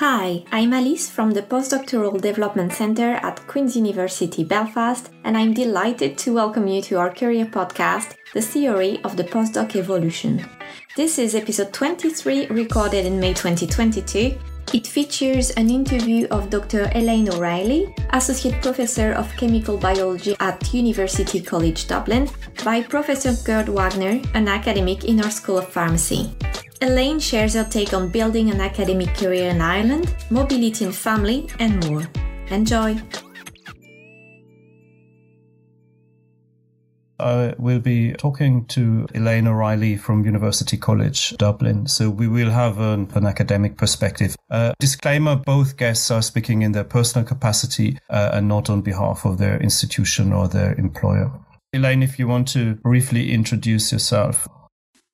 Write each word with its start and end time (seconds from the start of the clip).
Hi, 0.00 0.42
I'm 0.50 0.72
Alice 0.72 1.10
from 1.10 1.32
the 1.32 1.42
Postdoctoral 1.42 2.22
Development 2.22 2.72
Centre 2.72 3.20
at 3.22 3.46
Queen's 3.46 3.76
University 3.76 4.42
Belfast, 4.42 5.10
and 5.24 5.36
I'm 5.36 5.52
delighted 5.52 6.16
to 6.20 6.32
welcome 6.32 6.66
you 6.66 6.80
to 6.80 6.96
our 6.96 7.12
career 7.12 7.44
podcast, 7.44 8.14
The 8.32 8.40
Theory 8.40 8.98
of 9.04 9.18
the 9.18 9.24
Postdoc 9.24 9.76
Evolution. 9.76 10.42
This 10.96 11.18
is 11.18 11.34
episode 11.34 11.74
23, 11.74 12.46
recorded 12.46 13.04
in 13.04 13.20
May 13.20 13.34
2022. 13.34 14.38
It 14.72 14.86
features 14.86 15.50
an 15.50 15.68
interview 15.68 16.26
of 16.28 16.48
Dr. 16.48 16.90
Elaine 16.94 17.28
O'Reilly, 17.28 17.94
Associate 18.14 18.58
Professor 18.62 19.12
of 19.12 19.30
Chemical 19.36 19.76
Biology 19.76 20.34
at 20.40 20.72
University 20.72 21.42
College 21.42 21.86
Dublin, 21.86 22.26
by 22.64 22.80
Professor 22.80 23.34
Gerd 23.44 23.68
Wagner, 23.68 24.22
an 24.32 24.48
academic 24.48 25.04
in 25.04 25.22
our 25.22 25.30
School 25.30 25.58
of 25.58 25.68
Pharmacy. 25.68 26.34
Elaine 26.82 27.20
shares 27.20 27.54
her 27.54 27.64
take 27.64 27.92
on 27.92 28.08
building 28.08 28.50
an 28.50 28.60
academic 28.60 29.14
career 29.14 29.50
in 29.50 29.60
Ireland, 29.60 30.14
mobility 30.30 30.86
in 30.86 30.92
family, 30.92 31.46
and 31.58 31.86
more. 31.86 32.06
Enjoy! 32.48 32.96
I 37.18 37.54
will 37.58 37.80
be 37.80 38.14
talking 38.14 38.64
to 38.68 39.06
Elaine 39.14 39.46
O'Reilly 39.46 39.98
from 39.98 40.24
University 40.24 40.78
College 40.78 41.36
Dublin. 41.36 41.86
So 41.86 42.08
we 42.08 42.28
will 42.28 42.50
have 42.50 42.78
an, 42.78 43.08
an 43.14 43.26
academic 43.26 43.76
perspective. 43.76 44.34
Uh, 44.48 44.72
disclaimer, 44.80 45.36
both 45.36 45.76
guests 45.76 46.10
are 46.10 46.22
speaking 46.22 46.62
in 46.62 46.72
their 46.72 46.84
personal 46.84 47.26
capacity 47.26 47.98
uh, 48.08 48.30
and 48.32 48.48
not 48.48 48.70
on 48.70 48.80
behalf 48.80 49.26
of 49.26 49.36
their 49.36 49.60
institution 49.60 50.32
or 50.32 50.48
their 50.48 50.72
employer. 50.76 51.30
Elaine, 51.74 52.02
if 52.02 52.18
you 52.18 52.26
want 52.26 52.48
to 52.48 52.76
briefly 52.76 53.32
introduce 53.32 53.92
yourself. 53.92 54.48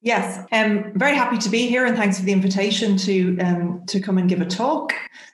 Yes, 0.06 0.46
I'm 0.52 0.78
um, 0.78 0.92
very 0.95 1.16
happy 1.16 1.37
to 1.37 1.48
be 1.48 1.66
here, 1.66 1.84
and 1.84 1.96
thanks 1.96 2.20
for 2.20 2.24
the 2.24 2.30
invitation 2.30 2.96
to 2.98 3.37
um, 3.41 3.83
to 3.88 3.98
come 3.98 4.19
and 4.19 4.29
give 4.29 4.41
a 4.41 4.46
talk. 4.46 4.92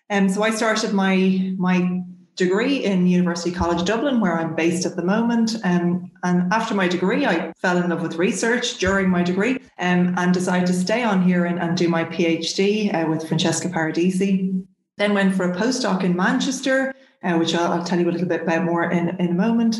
Um, 0.09 0.31
so 0.31 0.42
I 0.42 0.48
started 0.48 0.95
my 0.95 1.53
my 1.59 2.01
degree 2.37 2.83
in 2.83 3.06
University 3.06 3.55
College 3.55 3.84
Dublin, 3.84 4.19
where 4.19 4.34
I'm 4.34 4.55
based 4.55 4.87
at 4.87 4.97
the 4.97 5.05
moment. 5.05 5.56
Um, 5.62 6.11
and 6.25 6.50
after 6.50 6.73
my 6.75 6.89
degree, 6.89 7.27
I 7.27 7.53
fell 7.61 7.77
in 7.77 7.91
love 7.91 8.00
with 8.00 8.17
research 8.17 8.78
during 8.78 9.11
my 9.11 9.23
degree 9.23 9.59
um, 9.78 10.15
and 10.17 10.33
decided 10.33 10.67
to 10.69 10.73
stay 10.73 11.03
on 11.03 11.20
here 11.23 11.45
and, 11.45 11.59
and 11.59 11.77
do 11.77 11.91
my 11.91 12.05
PhD 12.06 12.95
uh, 12.95 13.06
with 13.11 13.28
Francesca 13.28 13.69
Paradisi. 13.69 14.65
Then 14.97 15.12
went 15.12 15.34
for 15.34 15.53
a 15.53 15.55
postdoc 15.55 16.03
in 16.03 16.17
Manchester 16.17 16.95
uh, 17.23 17.37
which 17.37 17.55
I'll, 17.55 17.73
I'll, 17.73 17.84
tell 17.84 18.01
you 18.01 18.09
a 18.09 18.12
little 18.12 18.28
bit 18.28 18.42
about 18.42 18.65
more 18.65 18.91
in, 18.91 19.11
in 19.20 19.28
a 19.28 19.34
moment. 19.34 19.77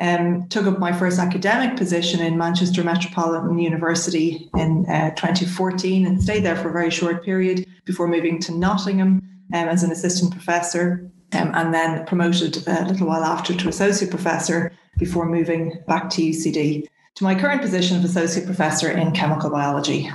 Um, 0.00 0.48
took 0.48 0.66
up 0.66 0.78
my 0.78 0.92
first 0.92 1.18
academic 1.18 1.76
position 1.76 2.20
in 2.20 2.38
Manchester 2.38 2.82
Metropolitan 2.84 3.58
University 3.58 4.50
in 4.56 4.86
uh, 4.88 5.10
2014 5.10 6.06
and 6.06 6.22
stayed 6.22 6.44
there 6.44 6.56
for 6.56 6.70
a 6.70 6.72
very 6.72 6.90
short 6.90 7.24
period 7.24 7.66
before 7.84 8.08
moving 8.08 8.40
to 8.40 8.52
Nottingham 8.52 9.22
um, 9.54 9.68
as 9.68 9.82
an 9.82 9.90
assistant 9.90 10.32
professor 10.32 11.10
um, 11.32 11.50
and 11.54 11.74
then 11.74 12.04
promoted 12.06 12.66
a 12.66 12.84
little 12.86 13.08
while 13.08 13.24
after 13.24 13.54
to 13.54 13.68
associate 13.68 14.10
professor 14.10 14.72
before 14.98 15.26
moving 15.26 15.78
back 15.86 16.08
to 16.10 16.22
UCD 16.22 16.86
to 17.16 17.24
my 17.24 17.34
current 17.34 17.62
position 17.62 17.96
of 17.96 18.04
associate 18.04 18.46
professor 18.46 18.90
in 18.90 19.12
chemical 19.12 19.50
biology. 19.50 20.10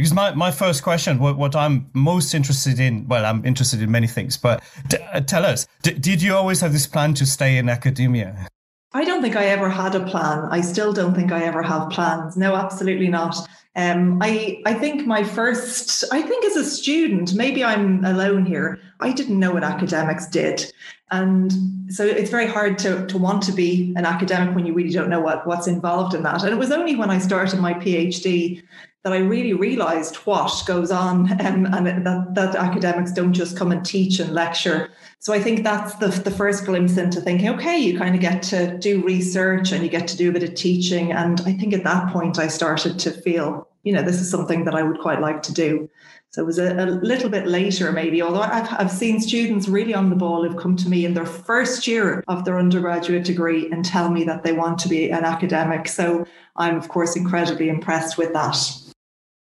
Because 0.00 0.14
my, 0.14 0.32
my 0.32 0.50
first 0.50 0.82
question, 0.82 1.18
what, 1.18 1.36
what 1.36 1.54
I'm 1.54 1.90
most 1.92 2.32
interested 2.32 2.80
in, 2.80 3.06
well, 3.06 3.26
I'm 3.26 3.44
interested 3.44 3.82
in 3.82 3.90
many 3.90 4.06
things, 4.06 4.34
but 4.38 4.62
d- 4.88 4.96
uh, 5.12 5.20
tell 5.20 5.44
us, 5.44 5.66
d- 5.82 5.92
did 5.92 6.22
you 6.22 6.34
always 6.34 6.62
have 6.62 6.72
this 6.72 6.86
plan 6.86 7.12
to 7.14 7.26
stay 7.26 7.58
in 7.58 7.68
academia? 7.68 8.48
I 8.94 9.04
don't 9.04 9.20
think 9.20 9.36
I 9.36 9.44
ever 9.44 9.68
had 9.68 9.94
a 9.94 10.00
plan. 10.06 10.48
I 10.50 10.62
still 10.62 10.94
don't 10.94 11.14
think 11.14 11.32
I 11.32 11.42
ever 11.42 11.62
have 11.62 11.90
plans. 11.90 12.34
No, 12.34 12.56
absolutely 12.56 13.08
not. 13.08 13.36
Um, 13.76 14.22
I 14.22 14.62
I 14.64 14.72
think 14.72 15.06
my 15.06 15.22
first, 15.22 16.02
I 16.10 16.22
think 16.22 16.46
as 16.46 16.56
a 16.56 16.64
student, 16.64 17.34
maybe 17.34 17.62
I'm 17.62 18.02
alone 18.02 18.46
here. 18.46 18.80
I 19.00 19.12
didn't 19.12 19.38
know 19.38 19.52
what 19.52 19.64
academics 19.64 20.26
did, 20.26 20.72
and 21.10 21.52
so 21.88 22.04
it's 22.04 22.30
very 22.30 22.46
hard 22.46 22.78
to 22.80 23.06
to 23.06 23.18
want 23.18 23.42
to 23.44 23.52
be 23.52 23.92
an 23.96 24.04
academic 24.04 24.54
when 24.54 24.66
you 24.66 24.74
really 24.74 24.92
don't 24.92 25.10
know 25.10 25.20
what 25.20 25.46
what's 25.46 25.66
involved 25.66 26.14
in 26.14 26.22
that. 26.22 26.42
And 26.42 26.52
it 26.52 26.58
was 26.58 26.70
only 26.70 26.96
when 26.96 27.10
I 27.10 27.18
started 27.18 27.60
my 27.60 27.74
PhD 27.74 28.62
that 29.02 29.14
I 29.14 29.18
really 29.18 29.54
realized 29.54 30.16
what 30.16 30.62
goes 30.66 30.90
on 30.90 31.32
um, 31.40 31.66
and 31.66 32.06
that, 32.06 32.34
that 32.34 32.54
academics 32.54 33.12
don't 33.12 33.32
just 33.32 33.56
come 33.56 33.72
and 33.72 33.84
teach 33.84 34.20
and 34.20 34.32
lecture. 34.32 34.90
So 35.20 35.32
I 35.32 35.40
think 35.40 35.62
that's 35.62 35.94
the, 35.96 36.08
the 36.08 36.30
first 36.30 36.64
glimpse 36.64 36.96
into 36.96 37.20
thinking, 37.20 37.48
okay, 37.50 37.78
you 37.78 37.98
kind 37.98 38.14
of 38.14 38.20
get 38.20 38.42
to 38.44 38.76
do 38.78 39.02
research 39.02 39.72
and 39.72 39.82
you 39.82 39.90
get 39.90 40.06
to 40.08 40.16
do 40.16 40.30
a 40.30 40.32
bit 40.32 40.42
of 40.42 40.54
teaching. 40.54 41.12
And 41.12 41.40
I 41.42 41.52
think 41.52 41.72
at 41.72 41.84
that 41.84 42.12
point 42.12 42.38
I 42.38 42.48
started 42.48 42.98
to 43.00 43.10
feel, 43.10 43.68
you 43.82 43.92
know, 43.92 44.02
this 44.02 44.20
is 44.20 44.30
something 44.30 44.64
that 44.64 44.74
I 44.74 44.82
would 44.82 45.00
quite 45.00 45.20
like 45.20 45.42
to 45.44 45.52
do. 45.52 45.88
So 46.30 46.42
it 46.42 46.46
was 46.46 46.58
a, 46.58 46.76
a 46.76 46.86
little 46.86 47.28
bit 47.28 47.46
later, 47.46 47.90
maybe, 47.90 48.22
although 48.22 48.42
I've, 48.42 48.68
I've 48.72 48.90
seen 48.90 49.20
students 49.20 49.66
really 49.66 49.94
on 49.94 50.10
the 50.10 50.16
ball 50.16 50.46
who've 50.46 50.56
come 50.56 50.76
to 50.76 50.88
me 50.88 51.04
in 51.04 51.14
their 51.14 51.26
first 51.26 51.88
year 51.88 52.22
of 52.28 52.44
their 52.44 52.56
undergraduate 52.56 53.24
degree 53.24 53.68
and 53.72 53.84
tell 53.84 54.10
me 54.10 54.22
that 54.24 54.44
they 54.44 54.52
want 54.52 54.78
to 54.80 54.88
be 54.88 55.10
an 55.10 55.24
academic. 55.24 55.88
So 55.88 56.24
I'm, 56.54 56.76
of 56.76 56.88
course, 56.88 57.16
incredibly 57.16 57.68
impressed 57.68 58.16
with 58.16 58.32
that. 58.32 58.56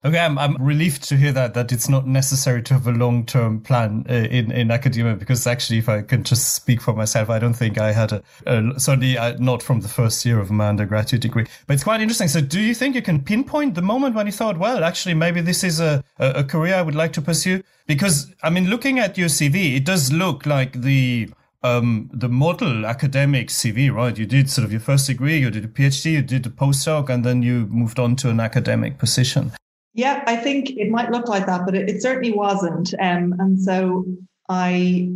Okay, 0.04 0.20
I'm, 0.20 0.38
I'm 0.38 0.54
relieved 0.60 1.02
to 1.08 1.16
hear 1.16 1.32
that 1.32 1.54
that 1.54 1.72
it's 1.72 1.88
not 1.88 2.06
necessary 2.06 2.62
to 2.62 2.74
have 2.74 2.86
a 2.86 2.92
long 2.92 3.26
term 3.26 3.60
plan 3.60 4.06
uh, 4.08 4.12
in 4.12 4.52
in 4.52 4.70
academia 4.70 5.16
because 5.16 5.44
actually, 5.44 5.78
if 5.78 5.88
I 5.88 6.02
can 6.02 6.22
just 6.22 6.54
speak 6.54 6.80
for 6.80 6.92
myself, 6.94 7.28
I 7.30 7.40
don't 7.40 7.54
think 7.54 7.78
I 7.78 7.90
had 7.90 8.12
a, 8.12 8.22
a 8.46 8.78
certainly 8.78 9.18
uh, 9.18 9.36
not 9.40 9.60
from 9.60 9.80
the 9.80 9.88
first 9.88 10.24
year 10.24 10.38
of 10.38 10.52
my 10.52 10.68
undergraduate 10.68 11.22
degree. 11.22 11.46
But 11.66 11.74
it's 11.74 11.82
quite 11.82 12.00
interesting. 12.00 12.28
So, 12.28 12.40
do 12.40 12.60
you 12.60 12.74
think 12.74 12.94
you 12.94 13.02
can 13.02 13.24
pinpoint 13.24 13.74
the 13.74 13.82
moment 13.82 14.14
when 14.14 14.26
you 14.26 14.32
thought, 14.32 14.56
well, 14.56 14.84
actually, 14.84 15.14
maybe 15.14 15.40
this 15.40 15.64
is 15.64 15.80
a 15.80 16.04
a, 16.20 16.30
a 16.30 16.44
career 16.44 16.76
I 16.76 16.82
would 16.82 16.94
like 16.94 17.12
to 17.14 17.20
pursue? 17.20 17.64
Because 17.88 18.32
I 18.44 18.50
mean, 18.50 18.70
looking 18.70 19.00
at 19.00 19.18
your 19.18 19.28
CV, 19.28 19.74
it 19.74 19.84
does 19.84 20.12
look 20.12 20.46
like 20.46 20.80
the 20.80 21.28
um, 21.64 22.08
the 22.12 22.28
model 22.28 22.86
academic 22.86 23.48
CV, 23.48 23.92
right? 23.92 24.16
You 24.16 24.26
did 24.26 24.48
sort 24.48 24.64
of 24.64 24.70
your 24.70 24.80
first 24.80 25.08
degree, 25.08 25.38
you 25.38 25.50
did 25.50 25.64
a 25.64 25.68
PhD, 25.68 26.12
you 26.12 26.22
did 26.22 26.46
a 26.46 26.50
postdoc, 26.50 27.08
and 27.08 27.24
then 27.24 27.42
you 27.42 27.66
moved 27.66 27.98
on 27.98 28.14
to 28.16 28.30
an 28.30 28.38
academic 28.38 28.98
position. 28.98 29.50
Yeah, 29.98 30.22
I 30.28 30.36
think 30.36 30.70
it 30.76 30.90
might 30.90 31.10
look 31.10 31.26
like 31.26 31.46
that, 31.46 31.64
but 31.64 31.74
it, 31.74 31.90
it 31.90 32.02
certainly 32.02 32.30
wasn't. 32.30 32.94
Um, 33.00 33.34
and 33.40 33.60
so 33.60 34.04
I 34.48 35.10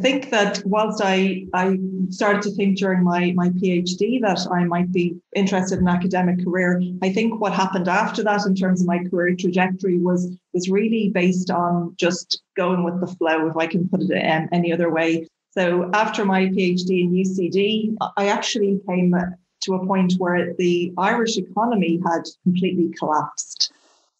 think 0.00 0.30
that 0.30 0.60
whilst 0.66 1.00
I, 1.00 1.46
I 1.54 1.78
started 2.08 2.42
to 2.42 2.50
think 2.50 2.76
during 2.76 3.04
my, 3.04 3.30
my 3.36 3.50
PhD 3.50 4.20
that 4.22 4.48
I 4.50 4.64
might 4.64 4.90
be 4.90 5.16
interested 5.36 5.78
in 5.78 5.86
academic 5.86 6.42
career, 6.42 6.82
I 7.04 7.12
think 7.12 7.40
what 7.40 7.52
happened 7.52 7.86
after 7.86 8.24
that 8.24 8.44
in 8.46 8.56
terms 8.56 8.80
of 8.80 8.88
my 8.88 8.98
career 8.98 9.36
trajectory 9.36 10.00
was 10.00 10.28
was 10.52 10.68
really 10.68 11.12
based 11.14 11.52
on 11.52 11.94
just 11.96 12.42
going 12.56 12.82
with 12.82 13.00
the 13.00 13.06
flow, 13.06 13.46
if 13.46 13.56
I 13.56 13.68
can 13.68 13.88
put 13.88 14.00
it 14.00 14.28
um, 14.28 14.48
any 14.50 14.72
other 14.72 14.90
way. 14.90 15.28
So 15.52 15.88
after 15.94 16.24
my 16.24 16.46
PhD 16.46 17.04
in 17.04 17.12
UCD, 17.12 17.94
I 18.16 18.26
actually 18.26 18.80
came 18.88 19.14
to 19.60 19.74
a 19.74 19.86
point 19.86 20.14
where 20.18 20.52
the 20.54 20.92
Irish 20.98 21.36
economy 21.36 22.00
had 22.04 22.24
completely 22.42 22.92
collapsed. 22.98 23.72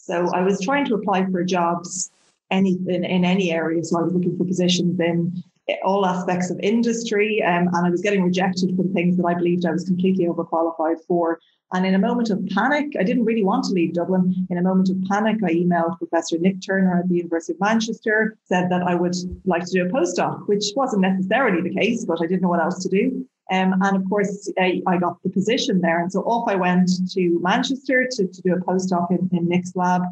So 0.04 0.28
I 0.34 0.42
was 0.42 0.60
trying 0.60 0.84
to 0.86 0.94
apply 0.94 1.26
for 1.30 1.42
jobs 1.44 2.10
any 2.50 2.78
in, 2.88 3.04
in 3.04 3.24
any 3.24 3.50
area. 3.52 3.82
So 3.84 3.98
I 3.98 4.02
was 4.02 4.12
looking 4.12 4.36
for 4.36 4.44
positions 4.44 5.00
in 5.00 5.42
all 5.82 6.04
aspects 6.04 6.50
of 6.50 6.60
industry, 6.60 7.42
um, 7.42 7.68
and 7.72 7.86
I 7.86 7.90
was 7.90 8.02
getting 8.02 8.22
rejected 8.22 8.76
from 8.76 8.92
things 8.92 9.16
that 9.16 9.24
I 9.24 9.32
believed 9.32 9.64
I 9.64 9.72
was 9.72 9.84
completely 9.84 10.26
overqualified 10.26 10.98
for. 11.08 11.40
And 11.72 11.86
in 11.86 11.94
a 11.94 11.98
moment 11.98 12.28
of 12.28 12.46
panic, 12.54 12.92
I 13.00 13.02
didn't 13.02 13.24
really 13.24 13.42
want 13.42 13.64
to 13.64 13.72
leave 13.72 13.94
Dublin. 13.94 14.46
In 14.50 14.58
a 14.58 14.62
moment 14.62 14.90
of 14.90 15.02
panic, 15.08 15.38
I 15.42 15.54
emailed 15.54 15.98
Professor 15.98 16.38
Nick 16.38 16.56
Turner 16.64 16.98
at 16.98 17.08
the 17.08 17.16
University 17.16 17.54
of 17.54 17.60
Manchester, 17.60 18.36
said 18.44 18.70
that 18.70 18.82
I 18.82 18.94
would 18.94 19.16
like 19.46 19.64
to 19.64 19.72
do 19.72 19.86
a 19.86 19.88
postdoc, 19.88 20.46
which 20.46 20.66
wasn't 20.76 21.02
necessarily 21.02 21.62
the 21.62 21.74
case, 21.74 22.04
but 22.04 22.18
I 22.22 22.26
didn't 22.26 22.42
know 22.42 22.50
what 22.50 22.62
else 22.62 22.82
to 22.82 22.88
do. 22.90 23.26
Um, 23.50 23.74
and 23.82 23.96
of 23.96 24.08
course, 24.08 24.50
I, 24.58 24.82
I, 24.86 24.96
got 24.96 25.22
the 25.22 25.28
position 25.28 25.80
there. 25.82 26.00
And 26.00 26.10
so 26.10 26.20
off 26.20 26.48
I 26.48 26.54
went 26.54 26.90
to 27.12 27.38
Manchester 27.42 28.08
to, 28.10 28.26
to 28.26 28.42
do 28.42 28.54
a 28.54 28.60
postdoc 28.60 29.10
in, 29.10 29.28
in 29.36 29.48
Nick's 29.48 29.76
lab. 29.76 30.02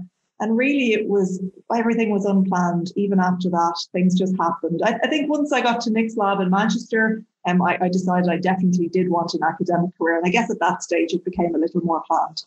And 0.40 0.56
really, 0.56 0.92
it 0.92 1.08
was 1.08 1.42
everything 1.74 2.10
was 2.10 2.26
unplanned. 2.26 2.92
Even 2.96 3.20
after 3.20 3.48
that, 3.48 3.74
things 3.92 4.18
just 4.18 4.36
happened. 4.38 4.82
I, 4.84 4.98
I 5.02 5.08
think 5.08 5.30
once 5.30 5.52
I 5.52 5.62
got 5.62 5.80
to 5.82 5.90
Nick's 5.90 6.16
lab 6.16 6.40
in 6.40 6.50
Manchester, 6.50 7.22
um, 7.46 7.62
I, 7.62 7.78
I 7.80 7.88
decided 7.88 8.28
I 8.28 8.36
definitely 8.36 8.88
did 8.88 9.08
want 9.08 9.34
an 9.34 9.42
academic 9.42 9.96
career. 9.96 10.18
And 10.18 10.26
I 10.26 10.30
guess 10.30 10.50
at 10.50 10.58
that 10.60 10.82
stage, 10.82 11.14
it 11.14 11.24
became 11.24 11.54
a 11.54 11.58
little 11.58 11.80
more 11.80 12.02
planned. 12.06 12.44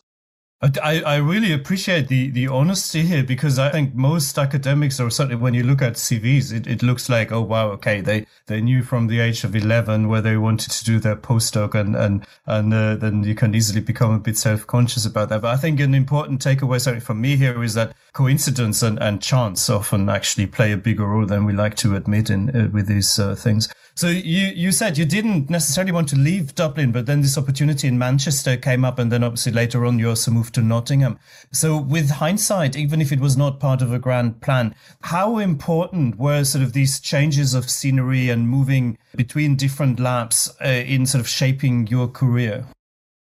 I, 0.62 1.02
I 1.02 1.16
really 1.16 1.52
appreciate 1.52 2.08
the, 2.08 2.30
the 2.30 2.46
honesty 2.48 3.02
here 3.02 3.22
because 3.22 3.58
I 3.58 3.70
think 3.70 3.94
most 3.94 4.38
academics, 4.38 4.98
or 4.98 5.10
certainly 5.10 5.36
when 5.36 5.52
you 5.52 5.62
look 5.62 5.82
at 5.82 5.94
CVs, 5.94 6.50
it, 6.50 6.66
it 6.66 6.82
looks 6.82 7.10
like, 7.10 7.30
oh, 7.30 7.42
wow, 7.42 7.68
okay, 7.72 8.00
they, 8.00 8.26
they 8.46 8.62
knew 8.62 8.82
from 8.82 9.08
the 9.08 9.20
age 9.20 9.44
of 9.44 9.54
11 9.54 10.08
where 10.08 10.22
they 10.22 10.38
wanted 10.38 10.70
to 10.70 10.84
do 10.84 10.98
their 10.98 11.14
postdoc 11.14 11.74
and, 11.74 11.94
and, 11.94 12.26
and 12.46 12.72
uh, 12.72 12.96
then 12.96 13.22
you 13.22 13.34
can 13.34 13.54
easily 13.54 13.82
become 13.82 14.12
a 14.12 14.18
bit 14.18 14.38
self-conscious 14.38 15.04
about 15.04 15.28
that. 15.28 15.42
But 15.42 15.52
I 15.52 15.58
think 15.58 15.78
an 15.78 15.94
important 15.94 16.40
takeaway, 16.40 16.80
certainly 16.80 17.04
for 17.04 17.14
me 17.14 17.36
here, 17.36 17.62
is 17.62 17.74
that 17.74 17.94
coincidence 18.14 18.82
and, 18.82 18.98
and 19.02 19.20
chance 19.20 19.68
often 19.68 20.08
actually 20.08 20.46
play 20.46 20.72
a 20.72 20.78
bigger 20.78 21.04
role 21.04 21.26
than 21.26 21.44
we 21.44 21.52
like 21.52 21.76
to 21.76 21.96
admit 21.96 22.30
in 22.30 22.48
uh, 22.56 22.70
with 22.72 22.86
these 22.86 23.18
uh, 23.18 23.34
things. 23.34 23.68
So 23.96 24.08
you 24.08 24.48
you 24.48 24.72
said 24.72 24.98
you 24.98 25.06
didn't 25.06 25.48
necessarily 25.48 25.90
want 25.90 26.10
to 26.10 26.16
leave 26.16 26.54
Dublin, 26.54 26.92
but 26.92 27.06
then 27.06 27.22
this 27.22 27.38
opportunity 27.38 27.88
in 27.88 27.98
Manchester 27.98 28.58
came 28.58 28.84
up, 28.84 28.98
and 28.98 29.10
then 29.10 29.24
obviously 29.24 29.52
later 29.52 29.86
on 29.86 29.98
you 29.98 30.10
also 30.10 30.30
moved 30.30 30.54
to 30.56 30.60
Nottingham. 30.60 31.18
So 31.50 31.80
with 31.80 32.10
hindsight, 32.10 32.76
even 32.76 33.00
if 33.00 33.10
it 33.10 33.20
was 33.20 33.38
not 33.38 33.58
part 33.58 33.80
of 33.80 33.94
a 33.94 33.98
grand 33.98 34.42
plan, 34.42 34.74
how 35.00 35.38
important 35.38 36.18
were 36.18 36.44
sort 36.44 36.62
of 36.62 36.74
these 36.74 37.00
changes 37.00 37.54
of 37.54 37.70
scenery 37.70 38.28
and 38.28 38.50
moving 38.50 38.98
between 39.16 39.56
different 39.56 39.98
labs 39.98 40.54
uh, 40.62 40.68
in 40.68 41.06
sort 41.06 41.20
of 41.20 41.28
shaping 41.28 41.86
your 41.86 42.06
career? 42.06 42.66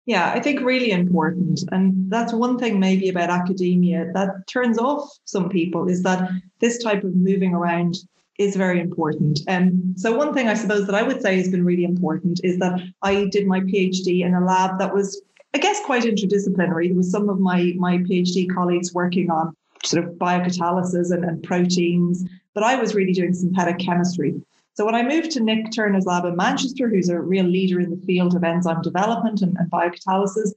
Yeah, 0.07 0.31
I 0.31 0.41
think 0.41 0.59
really 0.59 0.91
important. 0.91 1.63
And 1.71 2.11
that's 2.11 2.33
one 2.33 2.57
thing 2.57 2.81
maybe 2.81 3.07
about 3.07 3.29
academia 3.29 4.11
that 4.13 4.47
turns 4.51 4.77
off 4.77 5.07
some 5.23 5.47
people 5.47 5.87
is 5.87 6.03
that 6.03 6.29
this 6.59 6.83
type 6.83 7.05
of 7.05 7.15
moving 7.15 7.53
around 7.53 7.95
is 8.39 8.55
very 8.55 8.79
important. 8.79 9.41
And 9.47 9.71
um, 9.71 9.93
so, 9.97 10.15
one 10.15 10.33
thing 10.33 10.47
I 10.47 10.55
suppose 10.55 10.87
that 10.87 10.95
I 10.95 11.03
would 11.03 11.21
say 11.21 11.37
has 11.37 11.49
been 11.49 11.63
really 11.63 11.83
important 11.83 12.39
is 12.43 12.57
that 12.59 12.81
I 13.03 13.25
did 13.25 13.45
my 13.45 13.59
PhD 13.59 14.25
in 14.25 14.33
a 14.33 14.43
lab 14.43 14.79
that 14.79 14.93
was, 14.93 15.21
I 15.53 15.59
guess, 15.59 15.79
quite 15.85 16.03
interdisciplinary. 16.03 16.87
There 16.87 16.97
was 16.97 17.11
some 17.11 17.29
of 17.29 17.39
my 17.39 17.73
my 17.77 17.97
PhD 17.97 18.51
colleagues 18.51 18.93
working 18.93 19.29
on 19.29 19.55
sort 19.83 20.03
of 20.03 20.13
biocatalysis 20.13 21.11
and, 21.11 21.23
and 21.23 21.43
proteins, 21.43 22.25
but 22.53 22.63
I 22.63 22.75
was 22.75 22.95
really 22.95 23.13
doing 23.13 23.33
synthetic 23.33 23.77
chemistry. 23.77 24.41
So 24.73 24.85
when 24.85 24.95
I 24.95 25.03
moved 25.03 25.31
to 25.31 25.41
Nick 25.41 25.71
Turner's 25.75 26.05
lab 26.05 26.23
in 26.23 26.37
Manchester, 26.37 26.87
who's 26.87 27.09
a 27.09 27.19
real 27.19 27.45
leader 27.45 27.81
in 27.81 27.89
the 27.89 28.05
field 28.05 28.35
of 28.35 28.45
enzyme 28.45 28.81
development 28.81 29.41
and, 29.41 29.57
and 29.57 29.69
biocatalysis, 29.69 30.53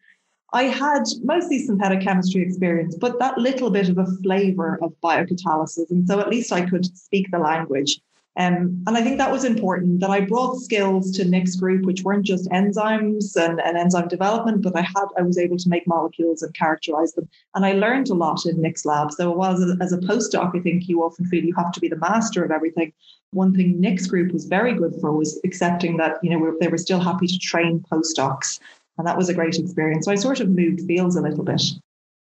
I 0.52 0.64
had 0.64 1.04
mostly 1.22 1.64
synthetic 1.64 2.02
chemistry 2.02 2.42
experience, 2.42 2.94
but 2.94 3.18
that 3.18 3.38
little 3.38 3.70
bit 3.70 3.88
of 3.88 3.96
a 3.98 4.06
flavor 4.22 4.78
of 4.82 4.92
biocatalysis. 5.02 5.90
And 5.90 6.06
so 6.06 6.20
at 6.20 6.28
least 6.28 6.52
I 6.52 6.68
could 6.68 6.84
speak 6.96 7.30
the 7.30 7.38
language. 7.38 8.00
Um, 8.38 8.82
and 8.86 8.96
I 8.96 9.02
think 9.02 9.18
that 9.18 9.30
was 9.30 9.44
important 9.44 10.00
that 10.00 10.08
I 10.08 10.20
brought 10.20 10.56
skills 10.56 11.10
to 11.12 11.24
Nick's 11.26 11.54
group, 11.54 11.84
which 11.84 12.02
weren't 12.02 12.24
just 12.24 12.48
enzymes 12.48 13.36
and, 13.36 13.60
and, 13.60 13.76
enzyme 13.76 14.08
development, 14.08 14.62
but 14.62 14.74
I 14.74 14.80
had 14.80 15.04
I 15.18 15.22
was 15.22 15.36
able 15.36 15.58
to 15.58 15.68
make 15.68 15.86
molecules 15.86 16.42
and 16.42 16.54
characterize 16.54 17.12
them. 17.12 17.28
And 17.54 17.66
I 17.66 17.72
learned 17.72 18.08
a 18.08 18.14
lot 18.14 18.46
in 18.46 18.62
Nick's 18.62 18.86
lab. 18.86 19.12
So 19.12 19.30
while 19.30 19.52
as 19.52 19.76
as 19.82 19.92
a 19.92 19.98
postdoc, 19.98 20.56
I 20.58 20.60
think 20.60 20.88
you 20.88 21.02
often 21.02 21.26
feel 21.26 21.44
you 21.44 21.54
have 21.56 21.72
to 21.72 21.80
be 21.80 21.88
the 21.88 21.96
master 21.96 22.42
of 22.42 22.50
everything. 22.50 22.94
One 23.32 23.54
thing 23.54 23.78
Nick's 23.78 24.06
group 24.06 24.32
was 24.32 24.46
very 24.46 24.72
good 24.72 24.94
for 24.98 25.12
was 25.12 25.38
accepting 25.44 25.98
that 25.98 26.16
you 26.22 26.30
know 26.30 26.56
they 26.58 26.68
were 26.68 26.78
still 26.78 27.00
happy 27.00 27.26
to 27.26 27.38
train 27.38 27.84
postdocs 27.92 28.60
and 28.98 29.06
that 29.06 29.16
was 29.16 29.28
a 29.28 29.34
great 29.34 29.58
experience. 29.58 30.06
So 30.06 30.12
I 30.12 30.16
sort 30.16 30.40
of 30.40 30.48
moved 30.48 30.82
fields 30.86 31.16
a 31.16 31.22
little 31.22 31.44
bit. 31.44 31.62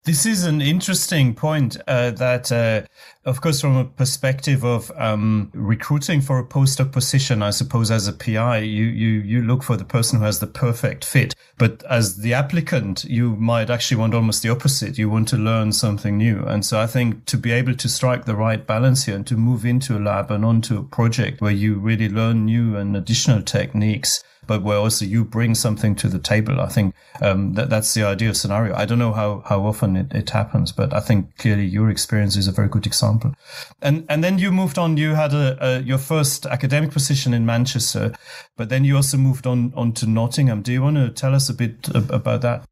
This 0.04 0.24
is 0.24 0.44
an 0.44 0.62
interesting 0.62 1.34
point 1.34 1.76
uh, 1.86 2.12
that, 2.12 2.50
uh, 2.50 2.82
of 3.26 3.42
course, 3.42 3.60
from 3.60 3.76
a 3.76 3.84
perspective 3.84 4.64
of 4.64 4.90
um, 4.96 5.50
recruiting 5.52 6.22
for 6.22 6.38
a 6.38 6.46
postdoc 6.46 6.92
position, 6.92 7.42
I 7.42 7.50
suppose 7.50 7.90
as 7.90 8.08
a 8.08 8.12
PI, 8.14 8.58
you, 8.60 8.84
you, 8.84 9.20
you 9.20 9.42
look 9.42 9.62
for 9.62 9.76
the 9.76 9.84
person 9.84 10.18
who 10.18 10.24
has 10.24 10.38
the 10.38 10.46
perfect 10.46 11.04
fit. 11.04 11.34
But 11.58 11.82
as 11.90 12.18
the 12.18 12.32
applicant, 12.32 13.04
you 13.04 13.36
might 13.36 13.68
actually 13.68 13.98
want 13.98 14.14
almost 14.14 14.42
the 14.42 14.48
opposite. 14.48 14.96
You 14.96 15.10
want 15.10 15.28
to 15.28 15.36
learn 15.36 15.72
something 15.72 16.16
new. 16.16 16.42
And 16.46 16.64
so 16.64 16.80
I 16.80 16.86
think 16.86 17.26
to 17.26 17.36
be 17.36 17.52
able 17.52 17.74
to 17.74 17.88
strike 17.88 18.24
the 18.24 18.36
right 18.36 18.66
balance 18.66 19.04
here 19.04 19.16
and 19.16 19.26
to 19.26 19.36
move 19.36 19.66
into 19.66 19.98
a 19.98 20.00
lab 20.00 20.30
and 20.30 20.42
onto 20.42 20.78
a 20.78 20.84
project 20.84 21.42
where 21.42 21.50
you 21.50 21.78
really 21.78 22.08
learn 22.08 22.46
new 22.46 22.76
and 22.76 22.96
additional 22.96 23.42
techniques 23.42 24.22
but 24.48 24.62
where 24.62 24.78
also 24.78 25.04
you 25.04 25.24
bring 25.24 25.54
something 25.54 25.94
to 25.94 26.08
the 26.08 26.18
table. 26.18 26.60
I 26.60 26.68
think 26.68 26.94
um, 27.22 27.52
that 27.52 27.70
that's 27.70 27.94
the 27.94 28.02
ideal 28.02 28.34
scenario. 28.34 28.74
I 28.74 28.86
don't 28.86 28.98
know 28.98 29.12
how 29.12 29.42
how 29.46 29.64
often 29.64 29.96
it, 29.96 30.12
it 30.12 30.30
happens, 30.30 30.72
but 30.72 30.92
I 30.92 31.00
think 31.00 31.36
clearly 31.36 31.66
your 31.66 31.90
experience 31.90 32.36
is 32.36 32.48
a 32.48 32.52
very 32.52 32.68
good 32.68 32.86
example. 32.86 33.34
And 33.80 34.04
and 34.08 34.24
then 34.24 34.38
you 34.38 34.50
moved 34.50 34.78
on. 34.78 34.96
You 34.96 35.14
had 35.14 35.34
a, 35.34 35.56
a 35.60 35.80
your 35.82 35.98
first 35.98 36.46
academic 36.46 36.90
position 36.90 37.34
in 37.34 37.46
Manchester, 37.46 38.14
but 38.56 38.70
then 38.70 38.84
you 38.84 38.96
also 38.96 39.18
moved 39.18 39.46
on 39.46 39.72
on 39.76 39.92
to 39.92 40.06
Nottingham. 40.06 40.62
Do 40.62 40.72
you 40.72 40.82
want 40.82 40.96
to 40.96 41.10
tell 41.10 41.34
us 41.34 41.48
a 41.48 41.54
bit 41.54 41.88
about 41.94 42.40
that? 42.40 42.64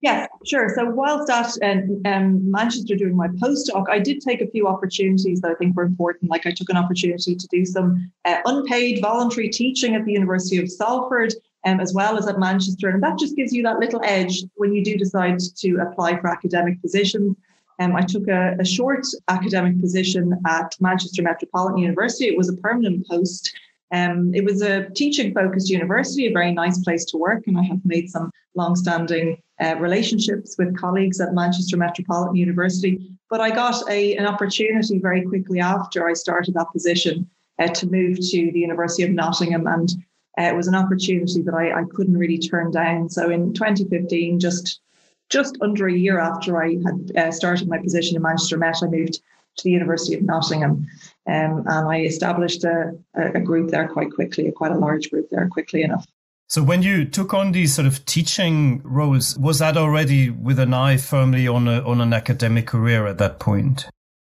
Yes, 0.00 0.28
sure. 0.46 0.70
So 0.76 0.88
whilst 0.90 1.28
at 1.30 1.84
um, 2.04 2.50
Manchester 2.50 2.94
doing 2.94 3.16
my 3.16 3.26
postdoc, 3.28 3.86
I 3.90 3.98
did 3.98 4.20
take 4.20 4.40
a 4.40 4.46
few 4.46 4.68
opportunities 4.68 5.40
that 5.40 5.50
I 5.50 5.54
think 5.54 5.76
were 5.76 5.82
important. 5.82 6.30
Like 6.30 6.46
I 6.46 6.52
took 6.52 6.68
an 6.68 6.76
opportunity 6.76 7.34
to 7.34 7.48
do 7.50 7.64
some 7.64 8.12
uh, 8.24 8.36
unpaid 8.44 9.00
voluntary 9.02 9.48
teaching 9.48 9.96
at 9.96 10.04
the 10.04 10.12
University 10.12 10.58
of 10.58 10.70
Salford, 10.70 11.34
um, 11.66 11.80
as 11.80 11.92
well 11.94 12.16
as 12.16 12.28
at 12.28 12.38
Manchester, 12.38 12.90
and 12.90 13.02
that 13.02 13.18
just 13.18 13.34
gives 13.34 13.52
you 13.52 13.64
that 13.64 13.80
little 13.80 14.00
edge 14.04 14.44
when 14.54 14.72
you 14.72 14.84
do 14.84 14.96
decide 14.96 15.40
to 15.56 15.78
apply 15.78 16.20
for 16.20 16.28
academic 16.28 16.80
positions. 16.80 17.36
Um, 17.80 17.96
I 17.96 18.02
took 18.02 18.28
a, 18.28 18.56
a 18.60 18.64
short 18.64 19.04
academic 19.26 19.80
position 19.80 20.32
at 20.46 20.76
Manchester 20.80 21.22
Metropolitan 21.22 21.78
University. 21.78 22.26
It 22.26 22.36
was 22.36 22.48
a 22.48 22.56
permanent 22.56 23.06
post. 23.08 23.52
Um, 23.92 24.32
it 24.32 24.44
was 24.44 24.62
a 24.62 24.90
teaching 24.90 25.34
focused 25.34 25.70
university, 25.70 26.26
a 26.26 26.32
very 26.32 26.52
nice 26.52 26.78
place 26.84 27.04
to 27.06 27.16
work, 27.16 27.48
and 27.48 27.58
I 27.58 27.64
have 27.64 27.84
made 27.84 28.10
some 28.10 28.30
long 28.54 28.76
standing 28.76 29.38
uh, 29.60 29.76
relationships 29.78 30.56
with 30.58 30.76
colleagues 30.78 31.20
at 31.20 31.34
Manchester 31.34 31.76
Metropolitan 31.76 32.36
University. 32.36 33.10
But 33.30 33.40
I 33.40 33.50
got 33.50 33.88
a, 33.90 34.16
an 34.16 34.26
opportunity 34.26 34.98
very 34.98 35.22
quickly 35.22 35.60
after 35.60 36.08
I 36.08 36.14
started 36.14 36.54
that 36.54 36.72
position 36.72 37.28
uh, 37.58 37.68
to 37.68 37.90
move 37.90 38.18
to 38.18 38.50
the 38.52 38.60
University 38.60 39.02
of 39.02 39.10
Nottingham. 39.10 39.66
And 39.66 39.90
uh, 40.38 40.44
it 40.44 40.56
was 40.56 40.68
an 40.68 40.74
opportunity 40.74 41.42
that 41.42 41.54
I, 41.54 41.80
I 41.80 41.84
couldn't 41.92 42.16
really 42.16 42.38
turn 42.38 42.70
down. 42.70 43.08
So 43.10 43.30
in 43.30 43.52
2015, 43.52 44.40
just 44.40 44.80
just 45.28 45.58
under 45.60 45.88
a 45.88 45.92
year 45.92 46.18
after 46.18 46.62
I 46.62 46.76
had 46.84 47.16
uh, 47.16 47.30
started 47.30 47.68
my 47.68 47.76
position 47.76 48.16
in 48.16 48.22
Manchester 48.22 48.56
Met, 48.56 48.82
I 48.82 48.86
moved 48.86 49.20
to 49.58 49.64
the 49.64 49.70
University 49.70 50.14
of 50.14 50.22
Nottingham. 50.22 50.86
Um, 51.26 51.64
and 51.66 51.88
I 51.88 52.00
established 52.02 52.64
a, 52.64 52.96
a 53.14 53.40
group 53.40 53.70
there 53.70 53.88
quite 53.88 54.10
quickly, 54.10 54.50
quite 54.52 54.72
a 54.72 54.78
large 54.78 55.10
group 55.10 55.28
there 55.30 55.46
quickly 55.48 55.82
enough. 55.82 56.06
So 56.50 56.62
when 56.62 56.80
you 56.80 57.04
took 57.04 57.34
on 57.34 57.52
these 57.52 57.74
sort 57.74 57.86
of 57.86 58.06
teaching 58.06 58.80
roles, 58.82 59.36
was 59.38 59.58
that 59.58 59.76
already 59.76 60.30
with 60.30 60.58
an 60.58 60.72
eye 60.72 60.96
firmly 60.96 61.46
on 61.46 61.68
a, 61.68 61.86
on 61.86 62.00
an 62.00 62.14
academic 62.14 62.66
career 62.66 63.06
at 63.06 63.18
that 63.18 63.38
point? 63.38 63.86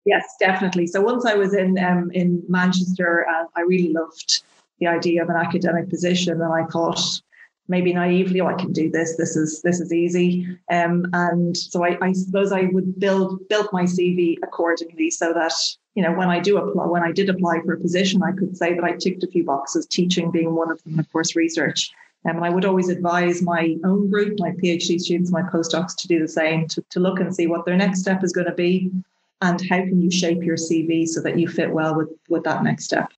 Yes, 0.06 0.24
definitely. 0.39 0.86
So 0.86 1.01
once 1.01 1.25
I 1.25 1.33
was 1.33 1.56
in 1.56 1.80
um, 1.80 2.12
in 2.12 2.44
Manchester, 2.48 3.25
uh, 3.27 3.45
I 3.56 3.62
really 3.62 3.92
loved 3.94 4.44
the 4.80 4.88
idea 4.88 5.24
of 5.24 5.30
an 5.30 5.38
academic 5.38 5.89
position, 5.89 6.39
and 6.39 6.54
I 6.54 6.65
thought 6.65 7.00
maybe 7.68 7.94
naively, 7.94 8.42
oh, 8.42 8.48
I 8.48 8.54
can 8.54 8.74
do 8.74 8.92
this. 8.92 9.15
This 9.18 9.36
is 9.36 9.63
this 9.63 9.80
is 9.80 9.92
easy. 9.92 10.45
Um, 10.69 11.07
and 11.13 11.57
so 11.57 11.83
I, 11.83 11.98
I 12.00 12.12
suppose 12.12 12.51
I 12.51 12.65
would 12.74 13.00
build 13.00 13.48
build 13.48 13.69
my 13.74 13.86
CV 13.86 14.36
accordingly, 14.44 15.10
so 15.10 15.33
that 15.33 15.54
you 15.95 16.04
know 16.04 16.12
when 16.12 16.30
I 16.30 16.39
do 16.39 16.57
apply, 16.57 16.86
when 16.86 17.01
I 17.01 17.12
did 17.12 17.30
apply 17.30 17.62
for 17.65 17.74
a 17.74 17.80
position, 17.80 18.21
I 18.21 18.33
could 18.33 18.56
say 18.56 18.75
that 18.75 18.83
I 18.83 18.92
ticked 18.98 19.24
a 19.24 19.27
few 19.27 19.44
boxes, 19.45 19.88
teaching 19.88 20.30
being 20.30 20.54
one 20.54 20.69
of 20.69 20.83
them, 20.83 21.00
of 21.00 21.12
course, 21.12 21.36
research. 21.36 21.92
Um, 22.25 22.38
and 22.38 22.46
I 22.46 22.50
would 22.50 22.66
always 22.66 22.90
advise 22.90 23.42
my 23.42 23.75
own 23.84 24.10
group, 24.10 24.40
my 24.40 24.52
PhD 24.52 25.00
students, 25.00 25.31
my 25.31 25.42
postdocs, 25.42 25.96
to 25.98 26.08
do 26.08 26.20
the 26.20 26.28
same, 26.28 26.68
to, 26.70 26.81
to 26.90 27.00
look 27.00 27.20
and 27.20 27.36
see 27.36 27.48
what 27.48 27.66
their 27.66 27.75
next 27.75 28.00
step 28.00 28.24
is 28.24 28.31
going 28.31 28.48
to 28.48 28.54
be, 28.54 28.92
and 29.42 29.62
how 29.70 29.78
can 29.78 30.02
you 30.02 30.10
shape 30.10 30.42
your 30.42 30.56
CV 30.56 31.06
so 31.06 31.22
that 31.22 31.38
you 31.38 31.48
fit 31.48 31.72
well 31.72 31.96
with 31.96 32.10
with 32.30 32.44
that 32.44 32.63
next 32.63 32.86
step. 32.86 33.12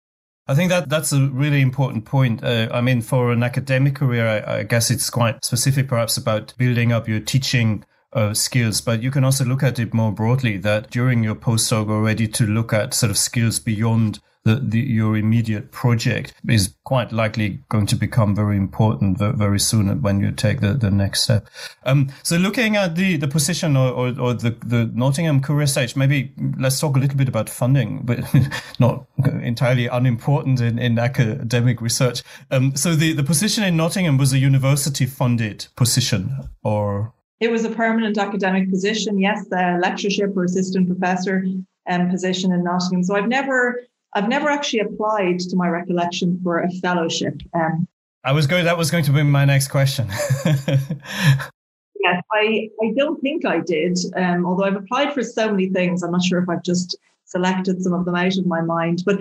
I 0.47 0.53
think 0.53 0.69
that 0.69 0.89
that's 0.89 1.11
a 1.11 1.27
really 1.27 1.61
important 1.61 2.05
point. 2.05 2.43
Uh, 2.43 2.69
I 2.71 2.81
mean, 2.81 3.01
for 3.01 3.31
an 3.31 3.41
academic 3.41 3.95
career, 3.95 4.27
I, 4.27 4.59
I, 4.59 4.63
guess 4.63 4.91
it's 4.91 5.09
quite 5.09 5.43
specific, 5.43 5.87
perhaps 5.87 6.17
about 6.17 6.53
building 6.57 6.91
up 6.91 7.07
your 7.07 7.19
teaching 7.19 7.83
uh, 8.15 8.33
skills, 8.33 8.81
but 8.81 9.03
you 9.03 9.11
can 9.11 9.23
also 9.23 9.45
look 9.45 9.61
at 9.61 9.77
it 9.77 9.93
more 9.93 10.11
broadly. 10.11 10.57
That 10.57 10.89
during 10.89 11.23
your 11.23 11.35
postdoc, 11.35 11.89
already 11.89 12.27
to 12.29 12.45
look 12.45 12.73
at 12.73 12.93
sort 12.93 13.11
of 13.11 13.17
skills 13.17 13.59
beyond 13.59 14.19
the, 14.45 14.55
the, 14.55 14.79
your 14.79 15.17
immediate 15.17 15.71
project 15.71 16.33
is 16.47 16.75
quite 16.83 17.11
likely 17.11 17.61
going 17.67 17.87
to 17.87 17.95
become 17.95 18.35
very 18.35 18.55
important 18.55 19.17
very 19.17 19.59
soon 19.59 20.01
when 20.03 20.19
you 20.19 20.31
take 20.31 20.61
the, 20.61 20.73
the 20.73 20.91
next 20.91 21.23
step. 21.23 21.49
Um, 21.83 22.11
so 22.21 22.37
looking 22.37 22.75
at 22.75 22.95
the, 22.95 23.17
the 23.17 23.27
position 23.27 23.75
or, 23.75 23.89
or, 23.89 24.07
or, 24.19 24.33
the, 24.35 24.55
the 24.63 24.89
Nottingham 24.93 25.41
career 25.41 25.65
stage, 25.65 25.95
maybe 25.95 26.31
let's 26.59 26.79
talk 26.79 26.95
a 26.95 26.99
little 26.99 27.17
bit 27.17 27.27
about 27.27 27.49
funding, 27.49 28.03
but 28.03 28.19
not 28.79 29.07
entirely 29.41 29.87
unimportant 29.87 30.61
in, 30.61 30.77
in 30.77 30.99
academic 30.99 31.81
research. 31.81 32.21
Um, 32.51 32.75
so 32.75 32.95
the, 32.95 33.13
the 33.13 33.23
position 33.23 33.63
in 33.63 33.75
Nottingham 33.75 34.19
was 34.19 34.31
a 34.31 34.37
university 34.37 35.07
funded 35.07 35.67
position 35.75 36.49
or? 36.63 37.14
It 37.39 37.51
was 37.51 37.65
a 37.65 37.69
permanent 37.69 38.17
academic 38.17 38.69
position, 38.69 39.19
yes, 39.19 39.47
the 39.49 39.77
lectureship 39.81 40.35
or 40.37 40.45
assistant 40.45 40.87
professor 40.87 41.45
um, 41.89 42.09
position 42.09 42.53
in 42.53 42.63
Nottingham. 42.63 43.03
So 43.03 43.15
I've 43.15 43.27
never 43.27 43.81
I've 44.15 44.29
never 44.29 44.49
actually 44.49 44.79
applied, 44.79 45.39
to 45.39 45.55
my 45.57 45.67
recollection, 45.67 46.39
for 46.41 46.59
a 46.61 46.71
fellowship. 46.71 47.41
Um, 47.53 47.85
I 48.23 48.31
was 48.31 48.47
going. 48.47 48.63
That 48.63 48.77
was 48.77 48.89
going 48.89 49.03
to 49.03 49.11
be 49.11 49.21
my 49.23 49.43
next 49.43 49.67
question. 49.67 50.07
yes, 50.45 52.23
I, 52.31 52.69
I 52.81 52.93
don't 52.95 53.21
think 53.21 53.45
I 53.45 53.59
did. 53.59 53.97
Um, 54.15 54.45
although 54.45 54.63
I've 54.63 54.77
applied 54.77 55.13
for 55.13 55.21
so 55.21 55.51
many 55.51 55.69
things, 55.69 56.01
I'm 56.01 56.11
not 56.11 56.23
sure 56.23 56.41
if 56.41 56.47
I've 56.47 56.63
just 56.63 56.97
selected 57.25 57.83
some 57.83 57.93
of 57.93 58.05
them 58.05 58.15
out 58.15 58.37
of 58.37 58.45
my 58.45 58.61
mind. 58.61 59.03
But 59.05 59.19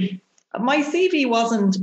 my 0.60 0.78
CV 0.78 1.28
wasn't, 1.28 1.76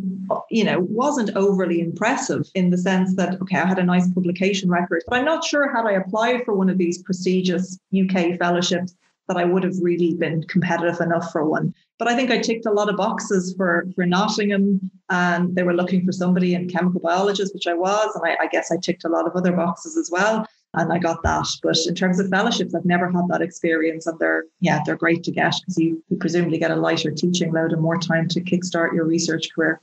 you 0.49 0.63
know, 0.63 0.79
wasn't 0.79 1.35
overly 1.35 1.81
impressive 1.81 2.49
in 2.55 2.69
the 2.69 2.77
sense 2.77 3.15
that 3.15 3.41
okay, 3.41 3.57
I 3.57 3.65
had 3.65 3.79
a 3.79 3.83
nice 3.83 4.09
publication 4.11 4.69
record, 4.69 5.03
but 5.07 5.17
I'm 5.17 5.25
not 5.25 5.43
sure 5.43 5.73
had 5.73 5.85
I 5.85 5.93
applied 5.93 6.45
for 6.45 6.55
one 6.55 6.69
of 6.69 6.77
these 6.77 7.01
prestigious 7.01 7.77
UK 7.97 8.37
fellowships 8.37 8.95
that 9.27 9.37
I 9.37 9.45
would 9.45 9.63
have 9.63 9.75
really 9.81 10.13
been 10.15 10.43
competitive 10.43 10.99
enough 10.99 11.31
for 11.31 11.45
one. 11.45 11.73
But 11.99 12.07
I 12.07 12.15
think 12.15 12.31
I 12.31 12.39
ticked 12.39 12.65
a 12.65 12.71
lot 12.71 12.89
of 12.89 12.97
boxes 12.97 13.53
for 13.55 13.85
for 13.95 14.05
Nottingham, 14.05 14.91
and 15.09 15.55
they 15.55 15.63
were 15.63 15.75
looking 15.75 16.05
for 16.05 16.11
somebody 16.11 16.53
in 16.53 16.69
chemical 16.69 16.99
biologist, 16.99 17.53
which 17.53 17.67
I 17.67 17.73
was, 17.73 18.15
and 18.15 18.23
I, 18.25 18.45
I 18.45 18.47
guess 18.47 18.71
I 18.71 18.77
ticked 18.77 19.05
a 19.05 19.09
lot 19.09 19.27
of 19.27 19.35
other 19.35 19.51
boxes 19.51 19.97
as 19.97 20.09
well 20.11 20.47
and 20.73 20.91
I 20.91 20.99
got 20.99 21.23
that. 21.23 21.47
But 21.61 21.77
in 21.87 21.95
terms 21.95 22.19
of 22.19 22.29
fellowships, 22.29 22.73
I've 22.73 22.85
never 22.85 23.11
had 23.11 23.27
that 23.29 23.41
experience, 23.41 24.07
and 24.07 24.17
they're 24.19 24.45
yeah, 24.59 24.81
they're 24.85 24.95
great 24.95 25.23
to 25.23 25.31
get 25.31 25.53
because 25.61 25.77
you, 25.77 26.03
you 26.09 26.17
presumably 26.17 26.57
get 26.57 26.71
a 26.71 26.75
lighter 26.75 27.11
teaching 27.11 27.51
load 27.51 27.73
and 27.73 27.81
more 27.81 27.97
time 27.97 28.27
to 28.29 28.41
kickstart 28.41 28.93
your 28.93 29.05
research 29.05 29.49
career. 29.53 29.81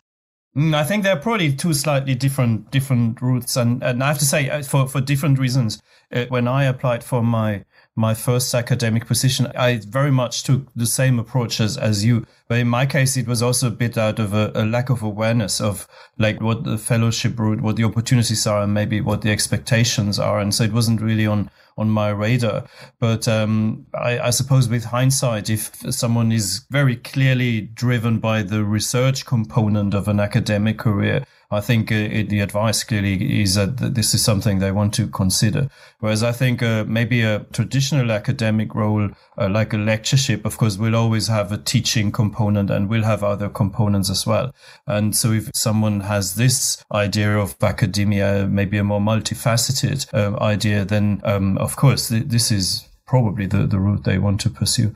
Mm, 0.56 0.74
I 0.74 0.84
think 0.84 1.02
they're 1.02 1.16
probably 1.16 1.52
two 1.52 1.74
slightly 1.74 2.14
different 2.14 2.70
different 2.70 3.20
routes, 3.20 3.56
and 3.56 3.82
and 3.82 4.02
I 4.02 4.08
have 4.08 4.18
to 4.18 4.24
say 4.24 4.48
uh, 4.48 4.62
for 4.62 4.88
for 4.88 5.00
different 5.00 5.38
reasons. 5.38 5.80
Uh, 6.10 6.24
when 6.30 6.48
I 6.48 6.64
applied 6.64 7.04
for 7.04 7.22
my 7.22 7.64
my 7.98 8.14
first 8.14 8.54
academic 8.54 9.06
position, 9.06 9.50
I 9.56 9.80
very 9.84 10.12
much 10.12 10.44
took 10.44 10.72
the 10.76 10.86
same 10.86 11.18
approach 11.18 11.60
as, 11.60 11.76
as 11.76 12.04
you. 12.04 12.24
But 12.46 12.58
in 12.58 12.68
my 12.68 12.86
case, 12.86 13.16
it 13.16 13.26
was 13.26 13.42
also 13.42 13.66
a 13.66 13.72
bit 13.72 13.98
out 13.98 14.20
of 14.20 14.32
a, 14.32 14.52
a, 14.54 14.64
lack 14.64 14.88
of 14.88 15.02
awareness 15.02 15.60
of 15.60 15.88
like 16.16 16.40
what 16.40 16.62
the 16.62 16.78
fellowship 16.78 17.36
route, 17.36 17.60
what 17.60 17.74
the 17.74 17.82
opportunities 17.82 18.46
are, 18.46 18.62
and 18.62 18.72
maybe 18.72 19.00
what 19.00 19.22
the 19.22 19.32
expectations 19.32 20.16
are. 20.16 20.38
And 20.38 20.54
so 20.54 20.62
it 20.62 20.72
wasn't 20.72 21.00
really 21.00 21.26
on 21.26 21.50
on 21.76 21.90
my 21.90 22.08
radar. 22.10 22.64
But 23.00 23.26
um, 23.26 23.86
I, 23.94 24.18
I, 24.18 24.30
suppose 24.30 24.68
with 24.68 24.84
hindsight, 24.84 25.48
if 25.48 25.70
someone 25.94 26.32
is 26.32 26.66
very 26.70 26.96
clearly 26.96 27.60
driven 27.60 28.18
by 28.18 28.42
the 28.42 28.64
research 28.64 29.24
component 29.24 29.94
of 29.94 30.08
an 30.08 30.18
academic 30.18 30.78
career, 30.78 31.24
I 31.50 31.60
think 31.60 31.90
uh, 31.90 31.94
it, 31.94 32.28
the 32.28 32.40
advice 32.40 32.84
clearly 32.84 33.40
is 33.40 33.54
that 33.54 33.94
this 33.94 34.12
is 34.12 34.22
something 34.22 34.58
they 34.58 34.72
want 34.72 34.92
to 34.94 35.06
consider. 35.06 35.68
Whereas 36.00 36.22
I 36.22 36.32
think 36.32 36.62
uh, 36.62 36.84
maybe 36.86 37.22
a 37.22 37.40
traditional 37.52 38.12
academic 38.12 38.74
role, 38.74 39.10
uh, 39.38 39.48
like 39.48 39.72
a 39.72 39.78
lectureship, 39.78 40.44
of 40.44 40.58
course, 40.58 40.76
will 40.76 40.94
always 40.94 41.28
have 41.28 41.50
a 41.50 41.56
teaching 41.56 42.12
component 42.12 42.70
and 42.70 42.90
will 42.90 43.04
have 43.04 43.24
other 43.24 43.48
components 43.48 44.10
as 44.10 44.26
well. 44.26 44.54
And 44.86 45.16
so 45.16 45.32
if 45.32 45.50
someone 45.54 46.00
has 46.00 46.34
this 46.34 46.84
idea 46.92 47.38
of 47.38 47.56
academia, 47.62 48.46
maybe 48.46 48.76
a 48.76 48.84
more 48.84 49.00
multifaceted 49.00 50.12
uh, 50.12 50.38
idea, 50.42 50.84
then 50.84 51.22
um, 51.24 51.56
of 51.58 51.76
course 51.76 52.08
th- 52.08 52.24
this 52.26 52.50
is 52.50 52.86
probably 53.06 53.46
the, 53.46 53.66
the 53.66 53.78
route 53.78 54.04
they 54.04 54.18
want 54.18 54.38
to 54.42 54.50
pursue. 54.50 54.94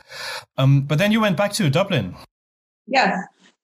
Um, 0.59 0.83
but 0.83 0.99
then 0.99 1.13
you 1.13 1.21
went 1.21 1.39
back 1.39 1.55
to 1.55 1.71
Dublin. 1.71 2.15
Yes. 2.87 3.19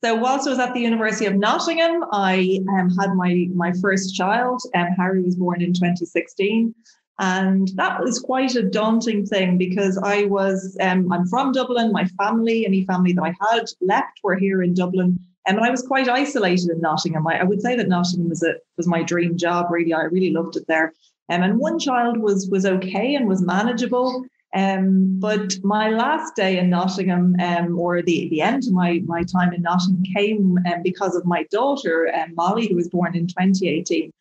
So 0.05 0.15
whilst 0.15 0.47
I 0.47 0.51
was 0.51 0.61
at 0.61 0.75
the 0.75 0.81
University 0.81 1.27
of 1.27 1.35
Nottingham, 1.35 2.05
I 2.13 2.61
um, 2.69 2.91
had 2.91 3.15
my 3.15 3.49
my 3.53 3.73
first 3.81 4.15
child. 4.15 4.63
Um, 4.75 4.89
Harry 4.97 5.23
was 5.23 5.35
born 5.35 5.61
in 5.61 5.73
2016, 5.73 6.73
and 7.19 7.69
that 7.75 8.01
was 8.01 8.21
quite 8.21 8.55
a 8.55 8.63
daunting 8.63 9.27
thing 9.27 9.59
because 9.59 9.99
I 9.99 10.27
was 10.27 10.77
um, 10.81 11.13
I'm 11.13 11.27
from 11.27 11.51
Dublin. 11.51 11.91
My 11.91 12.05
family, 12.23 12.65
any 12.65 12.85
family 12.85 13.13
that 13.15 13.23
I 13.23 13.35
had 13.51 13.65
left, 13.81 14.21
were 14.23 14.37
here 14.37 14.63
in 14.63 14.73
Dublin, 14.73 15.19
um, 15.49 15.57
and 15.57 15.65
I 15.65 15.71
was 15.71 15.83
quite 15.83 16.09
isolated 16.09 16.71
in 16.71 16.81
Nottingham. 16.81 17.27
I, 17.27 17.41
I 17.41 17.45
would 17.45 17.61
say 17.61 17.75
that 17.75 17.89
Nottingham 17.89 18.29
was 18.29 18.45
a 18.45 18.55
was 18.77 18.87
my 18.87 19.03
dream 19.03 19.37
job. 19.37 19.67
Really, 19.69 19.93
I 19.93 20.03
really 20.03 20.31
loved 20.31 20.57
it 20.57 20.69
there. 20.69 20.93
Um, 21.29 21.43
and 21.43 21.59
one 21.59 21.81
child 21.81 22.19
was 22.19 22.49
was 22.49 22.65
okay 22.65 23.17
and 23.17 23.27
was 23.27 23.43
manageable. 23.43 24.25
Um, 24.55 25.21
but 25.21 25.57
my 25.63 25.91
last 25.91 26.35
day 26.35 26.59
in 26.59 26.71
Nottingham, 26.71 27.37
um, 27.39 27.79
or 27.79 28.01
the, 28.03 28.29
the 28.31 28.41
end 28.41 28.65
of 28.67 28.73
my, 28.73 29.03
my 29.05 29.23
time 29.23 29.53
in 29.53 29.63
Nottingham, 29.63 30.03
came 30.17 30.59
um, 30.67 30.83
because 30.83 31.15
of 31.15 31.27
my 31.27 31.45
daughter, 31.51 32.11
um, 32.15 32.35
Molly, 32.35 32.69
who 32.69 32.77
was 32.77 32.89
born 32.89 33.15
in 33.15 33.27
2018. 33.27 34.13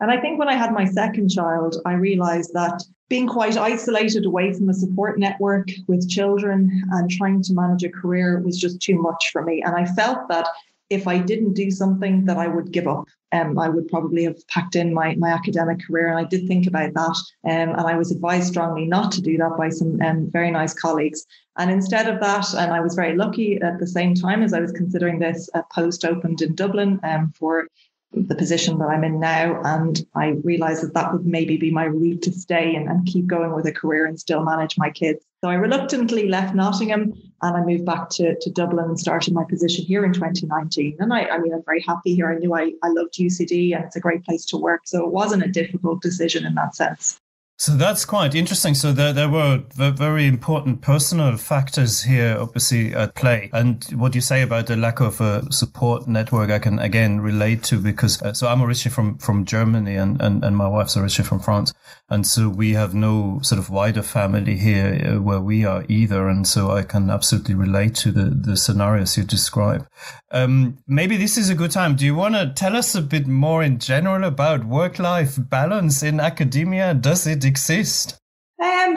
And 0.00 0.10
I 0.10 0.20
think 0.20 0.38
when 0.38 0.48
I 0.48 0.54
had 0.54 0.72
my 0.72 0.84
second 0.84 1.30
child, 1.30 1.76
I 1.86 1.92
realized 1.92 2.52
that 2.54 2.82
being 3.08 3.28
quite 3.28 3.56
isolated 3.56 4.26
away 4.26 4.52
from 4.52 4.68
a 4.68 4.74
support 4.74 5.18
network 5.18 5.68
with 5.86 6.08
children 6.08 6.82
and 6.90 7.10
trying 7.10 7.40
to 7.42 7.54
manage 7.54 7.84
a 7.84 7.88
career 7.88 8.40
was 8.40 8.58
just 8.58 8.80
too 8.80 9.00
much 9.00 9.30
for 9.32 9.42
me. 9.42 9.62
And 9.64 9.76
I 9.76 9.84
felt 9.84 10.28
that 10.28 10.48
if 10.90 11.06
I 11.06 11.18
didn't 11.18 11.54
do 11.54 11.70
something 11.70 12.24
that 12.26 12.36
I 12.36 12.46
would 12.46 12.72
give 12.72 12.86
up. 12.86 13.06
Um, 13.32 13.58
I 13.58 13.68
would 13.68 13.88
probably 13.88 14.24
have 14.24 14.46
packed 14.48 14.76
in 14.76 14.94
my, 14.94 15.16
my 15.16 15.30
academic 15.30 15.84
career. 15.84 16.08
And 16.08 16.18
I 16.18 16.24
did 16.24 16.46
think 16.46 16.66
about 16.66 16.94
that. 16.94 17.16
Um, 17.44 17.70
and 17.70 17.80
I 17.80 17.96
was 17.96 18.12
advised 18.12 18.48
strongly 18.48 18.86
not 18.86 19.10
to 19.12 19.20
do 19.20 19.36
that 19.38 19.56
by 19.58 19.68
some 19.68 20.00
um, 20.00 20.30
very 20.30 20.50
nice 20.50 20.72
colleagues. 20.72 21.26
And 21.58 21.70
instead 21.70 22.08
of 22.08 22.20
that, 22.20 22.54
and 22.54 22.72
I 22.72 22.80
was 22.80 22.94
very 22.94 23.16
lucky 23.16 23.60
at 23.60 23.78
the 23.78 23.86
same 23.86 24.14
time 24.14 24.42
as 24.42 24.52
I 24.52 24.60
was 24.60 24.72
considering 24.72 25.18
this, 25.18 25.50
a 25.54 25.64
post 25.74 26.04
opened 26.04 26.40
in 26.40 26.54
Dublin 26.54 27.00
um, 27.02 27.32
for 27.36 27.66
the 28.12 28.36
position 28.36 28.78
that 28.78 28.86
I'm 28.86 29.04
in 29.04 29.18
now. 29.18 29.60
And 29.64 30.06
I 30.14 30.36
realized 30.44 30.82
that 30.84 30.94
that 30.94 31.12
would 31.12 31.26
maybe 31.26 31.56
be 31.56 31.70
my 31.70 31.84
route 31.84 32.22
to 32.22 32.32
stay 32.32 32.76
and, 32.76 32.88
and 32.88 33.06
keep 33.06 33.26
going 33.26 33.52
with 33.54 33.66
a 33.66 33.72
career 33.72 34.06
and 34.06 34.18
still 34.18 34.44
manage 34.44 34.78
my 34.78 34.90
kids. 34.90 35.24
So 35.42 35.50
I 35.50 35.54
reluctantly 35.54 36.28
left 36.28 36.54
Nottingham 36.54 37.12
and 37.42 37.56
I 37.56 37.62
moved 37.62 37.84
back 37.84 38.08
to, 38.10 38.34
to 38.38 38.50
Dublin 38.50 38.86
and 38.86 38.98
started 38.98 39.34
my 39.34 39.44
position 39.44 39.84
here 39.84 40.04
in 40.04 40.12
2019. 40.12 40.96
And 40.98 41.12
I, 41.12 41.26
I 41.26 41.38
mean, 41.38 41.52
I'm 41.52 41.62
very 41.64 41.82
happy 41.82 42.14
here. 42.14 42.30
I 42.30 42.36
knew 42.36 42.54
I, 42.54 42.72
I 42.82 42.88
loved 42.88 43.14
UCD 43.14 43.74
and 43.74 43.84
it's 43.84 43.96
a 43.96 44.00
great 44.00 44.24
place 44.24 44.44
to 44.46 44.56
work. 44.56 44.82
So 44.84 45.04
it 45.04 45.12
wasn't 45.12 45.44
a 45.44 45.48
difficult 45.48 46.00
decision 46.00 46.46
in 46.46 46.54
that 46.54 46.74
sense. 46.74 47.20
So 47.58 47.72
that's 47.74 48.04
quite 48.04 48.34
interesting. 48.34 48.74
So 48.74 48.92
there, 48.92 49.14
there 49.14 49.30
were 49.30 49.62
very 49.76 50.26
important 50.26 50.82
personal 50.82 51.38
factors 51.38 52.02
here, 52.02 52.36
obviously 52.38 52.94
at 52.94 53.14
play. 53.14 53.48
And 53.50 53.82
what 53.94 54.14
you 54.14 54.20
say 54.20 54.42
about 54.42 54.66
the 54.66 54.76
lack 54.76 55.00
of 55.00 55.22
a 55.22 55.50
support 55.50 56.06
network, 56.06 56.50
I 56.50 56.58
can 56.58 56.78
again 56.78 57.22
relate 57.22 57.62
to 57.64 57.80
because 57.80 58.20
uh, 58.20 58.34
so 58.34 58.46
I'm 58.48 58.60
originally 58.60 58.94
from 58.94 59.16
from 59.16 59.46
Germany 59.46 59.96
and, 59.96 60.20
and 60.20 60.44
and 60.44 60.54
my 60.54 60.68
wife's 60.68 60.98
originally 60.98 61.26
from 61.26 61.40
France, 61.40 61.72
and 62.10 62.26
so 62.26 62.50
we 62.50 62.74
have 62.74 62.94
no 62.94 63.40
sort 63.42 63.58
of 63.58 63.70
wider 63.70 64.02
family 64.02 64.58
here 64.58 65.14
uh, 65.14 65.22
where 65.22 65.40
we 65.40 65.64
are 65.64 65.86
either. 65.88 66.28
And 66.28 66.46
so 66.46 66.70
I 66.70 66.82
can 66.82 67.08
absolutely 67.08 67.54
relate 67.54 67.94
to 67.96 68.12
the 68.12 68.24
the 68.24 68.58
scenarios 68.58 69.16
you 69.16 69.24
describe. 69.24 69.88
Um, 70.30 70.76
maybe 70.86 71.16
this 71.16 71.38
is 71.38 71.48
a 71.48 71.54
good 71.54 71.70
time. 71.70 71.96
Do 71.96 72.04
you 72.04 72.14
want 72.14 72.34
to 72.34 72.52
tell 72.54 72.76
us 72.76 72.94
a 72.94 73.00
bit 73.00 73.26
more 73.26 73.62
in 73.62 73.78
general 73.78 74.24
about 74.24 74.64
work 74.64 74.98
life 74.98 75.38
balance 75.38 76.02
in 76.02 76.20
academia? 76.20 76.92
Does 76.92 77.26
it 77.26 77.45
exist? 77.46 78.18
Um, 78.62 78.96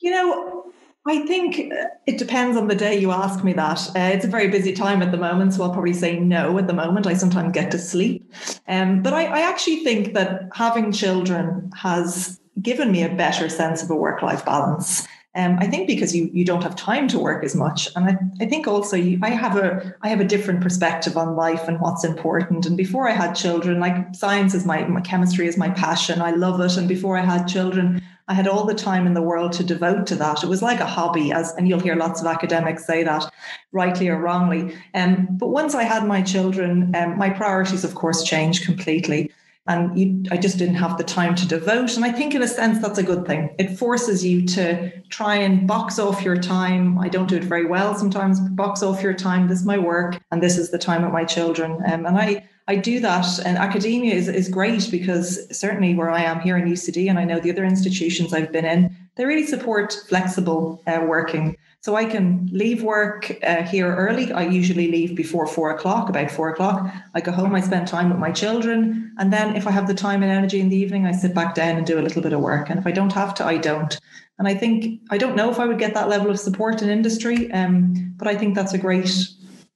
you 0.00 0.10
know, 0.10 0.72
I 1.06 1.26
think 1.26 1.72
uh, 1.72 1.86
it 2.06 2.18
depends 2.18 2.56
on 2.56 2.68
the 2.68 2.74
day 2.74 2.98
you 2.98 3.10
ask 3.10 3.44
me 3.44 3.52
that. 3.54 3.88
Uh, 3.90 4.10
it's 4.14 4.24
a 4.24 4.28
very 4.28 4.48
busy 4.48 4.72
time 4.72 5.02
at 5.02 5.12
the 5.12 5.18
moment, 5.18 5.52
so 5.52 5.62
I'll 5.62 5.72
probably 5.72 5.92
say 5.92 6.18
no 6.18 6.56
at 6.58 6.66
the 6.66 6.72
moment. 6.72 7.06
I 7.06 7.14
sometimes 7.14 7.52
get 7.52 7.70
to 7.72 7.78
sleep. 7.78 8.32
Um, 8.68 9.02
but 9.02 9.12
I, 9.12 9.24
I 9.24 9.40
actually 9.40 9.84
think 9.84 10.14
that 10.14 10.48
having 10.54 10.92
children 10.92 11.70
has 11.76 12.40
given 12.62 12.90
me 12.90 13.02
a 13.02 13.14
better 13.14 13.48
sense 13.48 13.82
of 13.82 13.90
a 13.90 13.94
work 13.94 14.22
life 14.22 14.44
balance. 14.44 15.06
Um, 15.36 15.56
I 15.58 15.66
think 15.66 15.88
because 15.88 16.14
you 16.14 16.30
you 16.32 16.44
don't 16.44 16.62
have 16.62 16.76
time 16.76 17.08
to 17.08 17.18
work 17.18 17.42
as 17.44 17.56
much, 17.56 17.88
and 17.96 18.08
I, 18.08 18.18
I 18.44 18.46
think 18.46 18.68
also 18.68 18.96
you, 18.96 19.18
I 19.22 19.30
have 19.30 19.56
a 19.56 19.94
I 20.02 20.08
have 20.08 20.20
a 20.20 20.24
different 20.24 20.60
perspective 20.60 21.16
on 21.16 21.34
life 21.34 21.66
and 21.66 21.80
what's 21.80 22.04
important. 22.04 22.66
And 22.66 22.76
before 22.76 23.08
I 23.08 23.12
had 23.12 23.34
children, 23.34 23.80
like 23.80 24.14
science 24.14 24.54
is 24.54 24.64
my, 24.64 24.84
my 24.84 25.00
chemistry 25.00 25.48
is 25.48 25.56
my 25.56 25.70
passion. 25.70 26.22
I 26.22 26.30
love 26.30 26.60
it. 26.60 26.76
And 26.76 26.86
before 26.88 27.18
I 27.18 27.22
had 27.22 27.46
children, 27.46 28.00
I 28.28 28.34
had 28.34 28.46
all 28.46 28.64
the 28.64 28.74
time 28.74 29.06
in 29.06 29.14
the 29.14 29.22
world 29.22 29.52
to 29.54 29.64
devote 29.64 30.06
to 30.06 30.16
that. 30.16 30.44
It 30.44 30.48
was 30.48 30.62
like 30.62 30.80
a 30.80 30.86
hobby, 30.86 31.32
as 31.32 31.52
and 31.56 31.68
you'll 31.68 31.80
hear 31.80 31.96
lots 31.96 32.20
of 32.20 32.26
academics 32.26 32.86
say 32.86 33.02
that, 33.02 33.28
rightly 33.72 34.08
or 34.08 34.20
wrongly. 34.20 34.76
Um, 34.94 35.26
but 35.32 35.48
once 35.48 35.74
I 35.74 35.82
had 35.82 36.06
my 36.06 36.22
children, 36.22 36.94
um, 36.94 37.18
my 37.18 37.30
priorities, 37.30 37.84
of 37.84 37.94
course, 37.94 38.22
changed 38.22 38.64
completely 38.64 39.32
and 39.66 39.98
you, 39.98 40.22
I 40.30 40.36
just 40.36 40.58
didn't 40.58 40.74
have 40.74 40.98
the 40.98 41.04
time 41.04 41.34
to 41.36 41.48
devote. 41.48 41.96
And 41.96 42.04
I 42.04 42.12
think, 42.12 42.34
in 42.34 42.42
a 42.42 42.48
sense, 42.48 42.80
that's 42.80 42.98
a 42.98 43.02
good 43.02 43.26
thing. 43.26 43.54
It 43.58 43.78
forces 43.78 44.24
you 44.24 44.44
to 44.48 44.90
try 45.08 45.36
and 45.36 45.66
box 45.66 45.98
off 45.98 46.22
your 46.22 46.36
time. 46.36 46.98
I 46.98 47.08
don't 47.08 47.28
do 47.28 47.36
it 47.36 47.44
very 47.44 47.64
well 47.64 47.94
sometimes. 47.94 48.40
Box 48.40 48.82
off 48.82 49.02
your 49.02 49.14
time. 49.14 49.48
This 49.48 49.60
is 49.60 49.66
my 49.66 49.78
work, 49.78 50.20
and 50.30 50.42
this 50.42 50.58
is 50.58 50.70
the 50.70 50.78
time 50.78 51.02
with 51.02 51.12
my 51.12 51.24
children. 51.24 51.80
Um, 51.86 52.04
and 52.04 52.18
I, 52.18 52.46
I 52.68 52.76
do 52.76 53.00
that. 53.00 53.26
And 53.46 53.56
academia 53.56 54.14
is 54.14 54.28
is 54.28 54.48
great 54.50 54.88
because 54.90 55.56
certainly 55.56 55.94
where 55.94 56.10
I 56.10 56.22
am 56.22 56.40
here 56.40 56.58
in 56.58 56.68
UCD, 56.70 57.08
and 57.08 57.18
I 57.18 57.24
know 57.24 57.40
the 57.40 57.50
other 57.50 57.64
institutions 57.64 58.34
I've 58.34 58.52
been 58.52 58.66
in, 58.66 58.94
they 59.16 59.24
really 59.24 59.46
support 59.46 59.96
flexible 60.08 60.82
uh, 60.86 61.00
working. 61.06 61.56
So 61.84 61.96
I 61.96 62.06
can 62.06 62.48
leave 62.50 62.82
work 62.82 63.30
uh, 63.42 63.62
here 63.62 63.94
early. 63.94 64.32
I 64.32 64.44
usually 64.44 64.90
leave 64.90 65.14
before 65.14 65.46
four 65.46 65.70
o'clock, 65.70 66.08
about 66.08 66.30
four 66.30 66.48
o'clock. 66.48 66.90
I 67.12 67.20
go 67.20 67.30
home, 67.30 67.54
I 67.54 67.60
spend 67.60 67.86
time 67.86 68.08
with 68.08 68.18
my 68.18 68.32
children. 68.32 69.12
And 69.18 69.30
then 69.30 69.54
if 69.54 69.66
I 69.66 69.70
have 69.70 69.86
the 69.86 69.92
time 69.92 70.22
and 70.22 70.32
energy 70.32 70.60
in 70.60 70.70
the 70.70 70.78
evening, 70.78 71.04
I 71.04 71.12
sit 71.12 71.34
back 71.34 71.54
down 71.54 71.76
and 71.76 71.86
do 71.86 71.98
a 71.98 72.00
little 72.00 72.22
bit 72.22 72.32
of 72.32 72.40
work. 72.40 72.70
And 72.70 72.78
if 72.78 72.86
I 72.86 72.90
don't 72.90 73.12
have 73.12 73.34
to, 73.34 73.44
I 73.44 73.58
don't. 73.58 74.00
And 74.38 74.48
I 74.48 74.54
think, 74.54 75.02
I 75.10 75.18
don't 75.18 75.36
know 75.36 75.50
if 75.50 75.60
I 75.60 75.66
would 75.66 75.78
get 75.78 75.92
that 75.92 76.08
level 76.08 76.30
of 76.30 76.40
support 76.40 76.80
in 76.80 76.88
industry, 76.88 77.52
um, 77.52 78.14
but 78.16 78.28
I 78.28 78.34
think 78.34 78.54
that's 78.54 78.72
a 78.72 78.78
great 78.78 79.14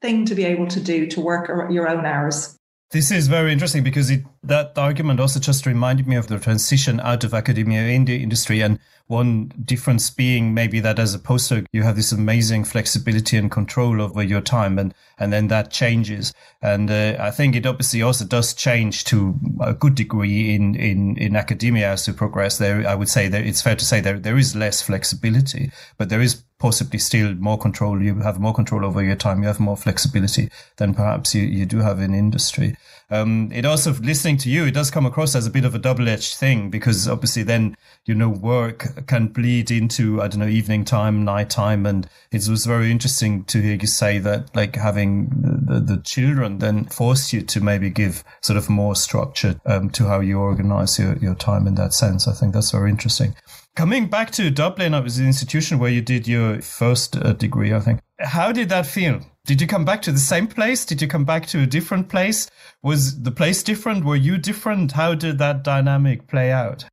thing 0.00 0.24
to 0.24 0.34
be 0.34 0.46
able 0.46 0.68
to 0.68 0.80
do 0.80 1.08
to 1.08 1.20
work 1.20 1.70
your 1.70 1.90
own 1.90 2.06
hours. 2.06 2.57
This 2.90 3.10
is 3.10 3.28
very 3.28 3.52
interesting 3.52 3.84
because 3.84 4.08
it, 4.08 4.24
that 4.44 4.78
argument 4.78 5.20
also 5.20 5.38
just 5.38 5.66
reminded 5.66 6.06
me 6.06 6.16
of 6.16 6.28
the 6.28 6.38
transition 6.38 7.00
out 7.00 7.22
of 7.22 7.34
academia 7.34 7.82
in 7.82 8.06
the 8.06 8.22
industry. 8.22 8.62
And 8.62 8.78
one 9.08 9.52
difference 9.62 10.08
being 10.08 10.54
maybe 10.54 10.80
that 10.80 10.98
as 10.98 11.14
a 11.14 11.18
postdoc, 11.18 11.66
you 11.70 11.82
have 11.82 11.96
this 11.96 12.12
amazing 12.12 12.64
flexibility 12.64 13.36
and 13.36 13.50
control 13.50 14.00
over 14.00 14.22
your 14.22 14.40
time 14.40 14.78
and, 14.78 14.94
and 15.18 15.30
then 15.34 15.48
that 15.48 15.70
changes. 15.70 16.32
And 16.62 16.90
uh, 16.90 17.16
I 17.20 17.30
think 17.30 17.54
it 17.54 17.66
obviously 17.66 18.00
also 18.00 18.24
does 18.24 18.54
change 18.54 19.04
to 19.04 19.38
a 19.60 19.74
good 19.74 19.94
degree 19.94 20.54
in, 20.54 20.74
in, 20.74 21.18
in 21.18 21.36
academia 21.36 21.90
as 21.92 22.08
you 22.08 22.14
progress 22.14 22.56
there. 22.56 22.88
I 22.88 22.94
would 22.94 23.10
say 23.10 23.28
that 23.28 23.44
it's 23.44 23.60
fair 23.60 23.76
to 23.76 23.84
say 23.84 24.00
there, 24.00 24.18
there 24.18 24.38
is 24.38 24.56
less 24.56 24.80
flexibility, 24.80 25.72
but 25.98 26.08
there 26.08 26.22
is 26.22 26.42
possibly 26.58 26.98
still 26.98 27.34
more 27.34 27.58
control. 27.58 28.02
You 28.02 28.16
have 28.16 28.40
more 28.40 28.54
control 28.54 28.84
over 28.84 29.02
your 29.02 29.16
time. 29.16 29.42
You 29.42 29.48
have 29.48 29.60
more 29.60 29.76
flexibility 29.76 30.50
than 30.76 30.94
perhaps 30.94 31.34
you, 31.34 31.42
you 31.42 31.66
do 31.66 31.78
have 31.78 32.00
in 32.00 32.14
industry. 32.14 32.76
Um, 33.10 33.50
it 33.52 33.64
also, 33.64 33.94
listening 33.94 34.36
to 34.38 34.50
you, 34.50 34.66
it 34.66 34.74
does 34.74 34.90
come 34.90 35.06
across 35.06 35.34
as 35.34 35.46
a 35.46 35.50
bit 35.50 35.64
of 35.64 35.74
a 35.74 35.78
double 35.78 36.08
edged 36.08 36.34
thing 36.34 36.68
because 36.68 37.08
obviously 37.08 37.42
then, 37.42 37.76
you 38.04 38.14
know, 38.14 38.28
work 38.28 39.06
can 39.06 39.28
bleed 39.28 39.70
into, 39.70 40.20
I 40.20 40.28
don't 40.28 40.40
know, 40.40 40.46
evening 40.46 40.84
time, 40.84 41.24
night 41.24 41.48
time. 41.48 41.86
And 41.86 42.08
it 42.32 42.46
was 42.48 42.66
very 42.66 42.90
interesting 42.90 43.44
to 43.44 43.62
hear 43.62 43.76
you 43.76 43.86
say 43.86 44.18
that 44.18 44.54
like 44.54 44.76
having 44.76 45.30
the, 45.30 45.80
the 45.80 46.02
children 46.02 46.58
then 46.58 46.84
forced 46.86 47.32
you 47.32 47.40
to 47.42 47.60
maybe 47.60 47.88
give 47.88 48.24
sort 48.42 48.58
of 48.58 48.68
more 48.68 48.94
structure 48.94 49.58
um, 49.64 49.88
to 49.90 50.06
how 50.06 50.20
you 50.20 50.38
organize 50.38 50.98
your, 50.98 51.16
your 51.18 51.34
time 51.34 51.66
in 51.66 51.76
that 51.76 51.94
sense. 51.94 52.28
I 52.28 52.32
think 52.32 52.52
that's 52.52 52.72
very 52.72 52.90
interesting. 52.90 53.34
Coming 53.78 54.08
back 54.08 54.32
to 54.32 54.50
Dublin, 54.50 54.92
it 54.92 55.04
was 55.04 55.18
the 55.18 55.24
institution 55.24 55.78
where 55.78 55.88
you 55.88 56.02
did 56.02 56.26
your 56.26 56.60
first 56.60 57.16
uh, 57.16 57.32
degree, 57.34 57.72
I 57.72 57.78
think. 57.78 58.00
How 58.18 58.50
did 58.50 58.70
that 58.70 58.86
feel? 58.86 59.20
Did 59.46 59.60
you 59.60 59.68
come 59.68 59.84
back 59.84 60.02
to 60.02 60.10
the 60.10 60.18
same 60.18 60.48
place? 60.48 60.84
Did 60.84 61.00
you 61.00 61.06
come 61.06 61.24
back 61.24 61.46
to 61.46 61.62
a 61.62 61.66
different 61.66 62.08
place? 62.08 62.50
Was 62.82 63.22
the 63.22 63.30
place 63.30 63.62
different? 63.62 64.04
Were 64.04 64.16
you 64.16 64.36
different? 64.36 64.90
How 64.90 65.14
did 65.14 65.38
that 65.38 65.62
dynamic 65.62 66.26
play 66.26 66.50
out? 66.50 66.86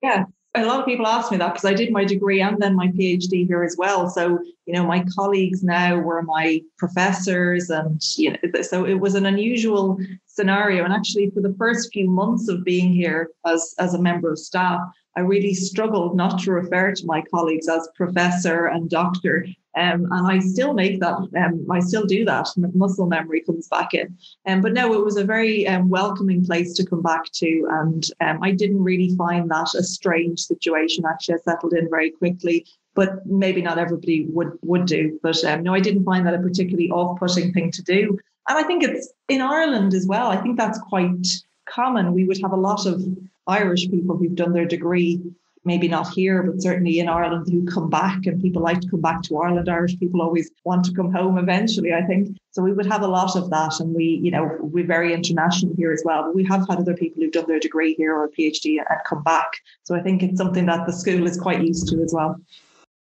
Yeah, 0.00 0.26
a 0.54 0.64
lot 0.64 0.78
of 0.78 0.86
people 0.86 1.08
ask 1.08 1.32
me 1.32 1.38
that 1.38 1.54
because 1.54 1.64
I 1.64 1.74
did 1.74 1.90
my 1.90 2.04
degree 2.04 2.40
and 2.40 2.62
then 2.62 2.76
my 2.76 2.86
PhD 2.86 3.44
here 3.44 3.64
as 3.64 3.74
well. 3.76 4.08
So, 4.08 4.38
you 4.64 4.74
know, 4.74 4.86
my 4.86 5.04
colleagues 5.16 5.64
now 5.64 5.98
were 5.98 6.22
my 6.22 6.60
professors, 6.76 7.68
and 7.68 8.00
you 8.16 8.30
know, 8.30 8.62
so 8.62 8.86
it 8.86 9.00
was 9.00 9.16
an 9.16 9.26
unusual 9.26 9.98
scenario. 10.26 10.84
And 10.84 10.92
actually, 10.92 11.30
for 11.30 11.40
the 11.40 11.56
first 11.58 11.92
few 11.92 12.08
months 12.08 12.48
of 12.48 12.62
being 12.62 12.92
here 12.92 13.30
as 13.44 13.74
as 13.80 13.92
a 13.94 14.00
member 14.00 14.30
of 14.30 14.38
staff, 14.38 14.80
I 15.18 15.22
really 15.22 15.54
struggled 15.54 16.16
not 16.16 16.38
to 16.42 16.52
refer 16.52 16.94
to 16.94 17.06
my 17.06 17.22
colleagues 17.22 17.68
as 17.68 17.88
professor 17.96 18.66
and 18.66 18.88
doctor 18.88 19.46
um, 19.78 20.08
and 20.10 20.26
I 20.26 20.40
still 20.40 20.74
make 20.74 20.98
that, 21.00 21.14
um, 21.14 21.66
I 21.70 21.78
still 21.78 22.04
do 22.04 22.24
that. 22.24 22.48
Muscle 22.74 23.06
memory 23.06 23.42
comes 23.42 23.68
back 23.68 23.94
in. 23.94 24.16
Um, 24.46 24.60
but 24.60 24.72
no, 24.72 24.92
it 24.92 25.04
was 25.04 25.16
a 25.16 25.24
very 25.24 25.68
um, 25.68 25.88
welcoming 25.88 26.44
place 26.44 26.74
to 26.74 26.86
come 26.86 27.00
back 27.00 27.30
to. 27.34 27.68
And 27.70 28.04
um, 28.20 28.42
I 28.42 28.50
didn't 28.50 28.82
really 28.82 29.14
find 29.16 29.48
that 29.50 29.74
a 29.78 29.84
strange 29.84 30.40
situation. 30.40 31.04
Actually, 31.08 31.36
I 31.36 31.38
settled 31.38 31.74
in 31.74 31.88
very 31.88 32.10
quickly, 32.10 32.66
but 32.94 33.24
maybe 33.26 33.62
not 33.62 33.78
everybody 33.78 34.26
would, 34.30 34.58
would 34.62 34.86
do. 34.86 35.20
But 35.22 35.44
um, 35.44 35.62
no, 35.62 35.74
I 35.74 35.80
didn't 35.80 36.04
find 36.04 36.26
that 36.26 36.34
a 36.34 36.38
particularly 36.38 36.90
off 36.90 37.20
putting 37.20 37.52
thing 37.52 37.70
to 37.70 37.82
do. 37.82 38.18
And 38.48 38.58
I 38.58 38.64
think 38.64 38.82
it's 38.82 39.12
in 39.28 39.42
Ireland 39.42 39.94
as 39.94 40.06
well. 40.06 40.28
I 40.28 40.38
think 40.38 40.56
that's 40.56 40.80
quite 40.80 41.24
common. 41.68 42.14
We 42.14 42.24
would 42.24 42.40
have 42.40 42.52
a 42.52 42.56
lot 42.56 42.84
of 42.86 43.00
Irish 43.48 43.90
people 43.90 44.16
who've 44.16 44.34
done 44.34 44.52
their 44.52 44.66
degree 44.66 45.20
maybe 45.64 45.88
not 45.88 46.08
here, 46.08 46.42
but 46.42 46.62
certainly 46.62 46.98
in 46.98 47.08
Ireland 47.08 47.46
who 47.50 47.64
come 47.66 47.90
back 47.90 48.26
and 48.26 48.40
people 48.40 48.62
like 48.62 48.80
to 48.80 48.88
come 48.88 49.00
back 49.00 49.22
to 49.24 49.36
Ireland. 49.38 49.68
Irish 49.68 49.98
people 49.98 50.22
always 50.22 50.50
want 50.64 50.84
to 50.86 50.92
come 50.92 51.12
home 51.12 51.36
eventually, 51.38 51.92
I 51.92 52.02
think. 52.02 52.36
So 52.52 52.62
we 52.62 52.72
would 52.72 52.86
have 52.86 53.02
a 53.02 53.06
lot 53.06 53.36
of 53.36 53.50
that. 53.50 53.78
And 53.80 53.94
we, 53.94 54.20
you 54.22 54.30
know, 54.30 54.56
we're 54.60 54.86
very 54.86 55.12
international 55.12 55.74
here 55.76 55.92
as 55.92 56.02
well. 56.04 56.22
But 56.22 56.34
we 56.34 56.44
have 56.44 56.66
had 56.68 56.78
other 56.78 56.94
people 56.94 57.22
who've 57.22 57.32
done 57.32 57.46
their 57.46 57.60
degree 57.60 57.94
here 57.94 58.14
or 58.16 58.24
a 58.24 58.30
PhD 58.30 58.78
and 58.78 58.86
come 59.06 59.22
back. 59.22 59.50
So 59.84 59.94
I 59.94 60.00
think 60.00 60.22
it's 60.22 60.38
something 60.38 60.66
that 60.66 60.86
the 60.86 60.92
school 60.92 61.26
is 61.26 61.38
quite 61.38 61.62
used 61.62 61.88
to 61.88 62.02
as 62.02 62.12
well. 62.14 62.40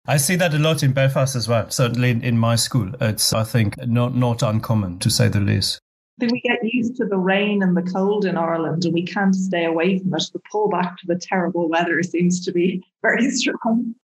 I 0.06 0.16
see 0.16 0.36
that 0.36 0.54
a 0.54 0.58
lot 0.58 0.82
in 0.82 0.92
Belfast 0.92 1.36
as 1.36 1.48
well. 1.48 1.70
Certainly 1.70 2.10
in 2.22 2.36
my 2.38 2.56
school, 2.56 2.92
it's 3.00 3.32
I 3.32 3.44
think 3.44 3.76
not 3.86 4.16
not 4.16 4.42
uncommon 4.42 4.98
to 4.98 5.10
say 5.10 5.28
the 5.28 5.40
least 5.40 5.80
we 6.30 6.40
get 6.40 6.58
used 6.62 6.96
to 6.96 7.04
the 7.04 7.18
rain 7.18 7.62
and 7.62 7.76
the 7.76 7.82
cold 7.82 8.24
in 8.24 8.36
Ireland 8.36 8.84
and 8.84 8.94
we 8.94 9.04
can't 9.04 9.34
stay 9.34 9.64
away 9.64 9.98
from 9.98 10.14
it. 10.14 10.30
The 10.32 10.40
pull 10.50 10.68
back 10.68 10.98
to 10.98 11.06
the 11.06 11.16
terrible 11.16 11.68
weather 11.68 12.02
seems 12.02 12.44
to 12.44 12.52
be 12.52 12.84
very 13.02 13.30
strong. 13.30 13.94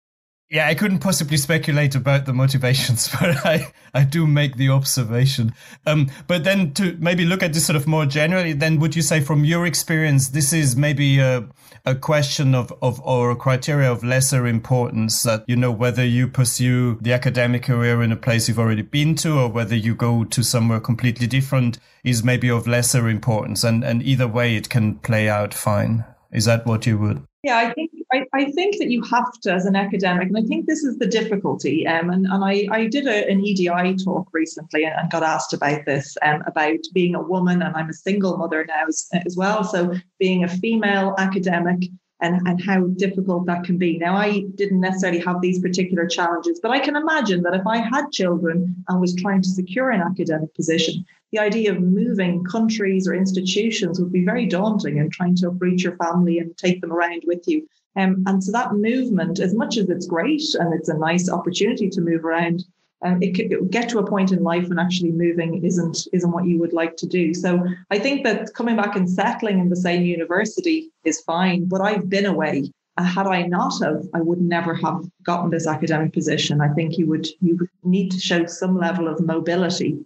Yeah, 0.50 0.66
I 0.66 0.75
couldn't 0.75 1.00
possibly 1.00 1.37
speculate 1.37 1.94
about 1.94 2.25
the 2.25 2.32
motivations, 2.32 3.08
but 3.20 3.44
I, 3.44 3.70
I 3.92 4.04
do 4.04 4.26
make 4.26 4.56
the 4.56 4.70
observation. 4.70 5.52
Um, 5.87 6.10
but 6.26 6.44
then 6.44 6.72
to 6.75 6.96
maybe 6.98 7.26
look 7.26 7.42
at 7.42 7.52
this 7.52 7.66
sort 7.66 7.76
of 7.76 7.87
more 7.87 8.06
generally, 8.06 8.54
then 8.54 8.78
would 8.80 8.96
you 8.96 9.02
say 9.02 9.20
from 9.20 9.44
your 9.44 9.66
experience, 9.66 10.28
this 10.28 10.54
is 10.54 10.75
maybe 10.75 11.18
a, 11.18 11.46
a 11.88 11.95
question 11.95 12.54
of, 12.54 12.71
of 12.83 13.00
or 13.00 13.30
a 13.30 13.37
criteria 13.37 13.90
of 13.90 14.04
lesser 14.04 14.47
importance 14.47 15.23
that, 15.23 15.42
you 15.49 15.57
know, 15.57 15.73
whether 15.73 16.04
you 16.04 16.28
pursue 16.28 16.99
the 17.00 17.14
academic 17.14 17.62
career 17.62 18.02
in 18.02 18.12
a 18.12 18.16
place 18.16 18.47
you've 18.47 18.59
already 18.59 18.83
been 18.83 19.14
to 19.14 19.38
or 19.38 19.49
whether 19.49 19.75
you 19.75 19.95
go 19.95 20.23
to 20.25 20.42
somewhere 20.42 20.80
completely 20.80 21.26
different 21.26 21.78
is 22.04 22.23
maybe 22.23 22.50
of 22.50 22.67
lesser 22.67 23.08
importance. 23.08 23.65
And, 23.65 23.82
and 23.82 24.02
either 24.02 24.28
way, 24.28 24.54
it 24.54 24.69
can 24.69 24.97
play 24.99 25.30
out 25.30 25.54
fine. 25.54 26.04
Is 26.30 26.45
that 26.45 26.67
what 26.67 26.84
you 26.86 26.99
would? 26.99 27.25
Yeah, 27.43 27.56
I 27.56 27.73
think 27.73 27.91
I, 28.12 28.25
I, 28.32 28.50
think 28.52 28.78
that 28.78 28.90
you 28.90 29.02
have 29.02 29.30
to 29.42 29.52
as 29.52 29.66
an 29.66 29.76
academic, 29.76 30.28
and 30.28 30.38
I 30.38 30.42
think 30.42 30.66
this 30.66 30.82
is 30.82 30.97
the 30.99 31.06
difficulty. 31.06 31.86
Um, 31.86 32.10
and, 32.10 32.26
and 32.26 32.44
I, 32.44 32.66
I 32.71 32.86
did 32.86 33.06
a, 33.06 33.28
an 33.30 33.44
EDI 33.44 33.97
talk 34.02 34.28
recently 34.32 34.84
and, 34.84 35.10
got 35.10 35.23
asked 35.23 35.52
about 35.52 35.84
this, 35.84 36.16
um, 36.23 36.42
about 36.47 36.78
being 36.94 37.14
a 37.14 37.23
woman, 37.23 37.60
and 37.62 37.76
I'm 37.76 37.90
a 37.90 37.94
single 37.94 38.36
mother 38.38 38.64
now 38.66 38.86
as, 38.88 39.08
as 39.26 39.36
well. 39.36 39.62
So 39.62 39.94
being 40.18 40.44
a 40.44 40.49
female 40.49 41.14
academic 41.18 41.84
and, 42.21 42.47
and 42.49 42.62
how 42.62 42.86
difficult 42.97 43.47
that 43.47 43.64
can 43.64 43.78
be. 43.78 43.99
Now, 43.99 44.16
I 44.16 44.40
didn't 44.56 44.80
necessarily 44.80 45.21
have 45.21 45.40
these 45.40 45.60
particular 45.60 46.06
challenges, 46.06 46.58
but 46.60 46.73
I 46.73 46.80
can 46.80 46.97
imagine 46.97 47.42
that 47.42 47.54
if 47.54 47.66
I 47.66 47.78
had 47.78 48.10
children 48.10 48.75
and 48.88 49.00
was 49.00 49.14
trying 49.14 49.42
to 49.42 49.49
secure 49.49 49.90
an 49.90 50.00
academic 50.00 50.52
position, 50.54 51.04
the 51.30 51.38
idea 51.38 51.73
of 51.73 51.80
moving 51.80 52.42
countries 52.44 53.06
or 53.06 53.14
institutions 53.14 54.00
would 54.00 54.12
be 54.12 54.25
very 54.25 54.47
daunting 54.47 54.99
and 54.99 55.12
trying 55.12 55.36
to 55.36 55.49
uproot 55.49 55.82
your 55.82 55.97
family 55.97 56.38
and 56.38 56.56
take 56.56 56.80
them 56.80 56.92
around 56.92 57.23
with 57.26 57.47
you. 57.47 57.68
Um, 57.99 58.23
and 58.28 58.43
so 58.43 58.52
that 58.52 58.75
movement, 58.75 59.41
as 59.41 59.54
much 59.54 59.76
as 59.76 59.91
it's 59.91 60.06
great 60.06 60.43
and 60.54 60.73
it's 60.73 60.89
a 60.89 60.97
nice 60.97 61.28
opportunity 61.28 61.91
to 61.91 62.00
move 62.00 62.25
around, 62.25 62.65
um, 63.02 63.21
it 63.21 63.32
could 63.34 63.71
get 63.71 63.89
to 63.89 63.99
a 63.99 64.06
point 64.06 64.30
in 64.30 64.43
life 64.43 64.69
when 64.69 64.78
actually 64.78 65.13
moving 65.13 65.65
isn't 65.65 66.06
isn't 66.13 66.30
what 66.30 66.47
you 66.47 66.58
would 66.58 66.73
like 66.73 66.97
to 66.99 67.06
do. 67.06 67.34
So 67.34 67.65
I 67.91 67.99
think 67.99 68.25
that 68.25 68.54
coming 68.54 68.76
back 68.76 68.95
and 68.97 69.11
settling 69.11 69.58
in 69.58 69.69
the 69.69 69.76
same 69.76 70.02
university 70.02 70.91
is 71.04 71.21
fine. 71.21 71.65
But 71.65 71.80
I've 71.80 72.08
been 72.08 72.26
away. 72.26 72.71
Had 72.99 73.28
I 73.28 73.43
not 73.43 73.73
have, 73.82 74.08
I 74.15 74.21
would 74.21 74.41
never 74.41 74.75
have 74.75 75.04
gotten 75.23 75.50
this 75.50 75.69
academic 75.69 76.13
position. 76.13 76.61
I 76.61 76.69
think 76.75 76.99
you 76.99 77.06
would 77.06 77.26
you 77.41 77.56
would 77.56 77.71
need 77.82 78.11
to 78.13 78.21
show 78.21 78.47
some 78.47 78.76
level 78.76 79.08
of 79.08 79.21
mobility. 79.21 79.97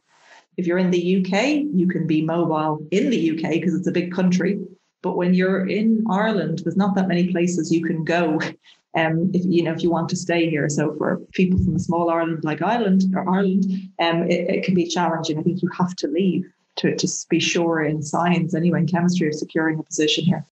If 0.58 0.66
you're 0.66 0.78
in 0.78 0.90
the 0.90 1.16
UK, 1.18 1.64
you 1.74 1.88
can 1.88 2.06
be 2.06 2.22
mobile 2.22 2.86
in 2.90 3.08
the 3.08 3.30
UK 3.30 3.52
because 3.52 3.74
it's 3.74 3.86
a 3.86 3.92
big 3.92 4.12
country. 4.12 4.60
But 5.02 5.16
when 5.16 5.34
you're 5.34 5.66
in 5.66 6.04
Ireland, 6.08 6.60
there's 6.64 6.76
not 6.76 6.94
that 6.94 7.08
many 7.08 7.32
places 7.32 7.72
you 7.72 7.82
can 7.82 8.04
go 8.04 8.40
um, 8.96 9.30
if 9.34 9.44
you 9.44 9.62
know 9.62 9.72
if 9.72 9.82
you 9.82 9.90
want 9.90 10.08
to 10.10 10.16
stay 10.16 10.48
here. 10.48 10.68
So 10.68 10.94
for 10.96 11.20
people 11.32 11.58
from 11.62 11.76
a 11.76 11.78
small 11.78 12.10
Ireland 12.10 12.44
like 12.44 12.62
Ireland 12.62 13.02
or 13.14 13.28
Ireland, 13.28 13.64
um, 14.00 14.30
it, 14.30 14.48
it 14.48 14.64
can 14.64 14.74
be 14.74 14.86
challenging. 14.86 15.38
I 15.38 15.42
think 15.42 15.62
you 15.62 15.68
have 15.78 15.94
to 15.96 16.08
leave 16.08 16.44
to, 16.76 16.96
to 16.96 17.08
be 17.28 17.40
sure 17.40 17.82
in 17.82 18.02
science, 18.02 18.54
anyway, 18.54 18.80
in 18.80 18.86
chemistry, 18.86 19.28
of 19.28 19.34
securing 19.34 19.78
a 19.78 19.82
position 19.82 20.24
here. 20.24 20.46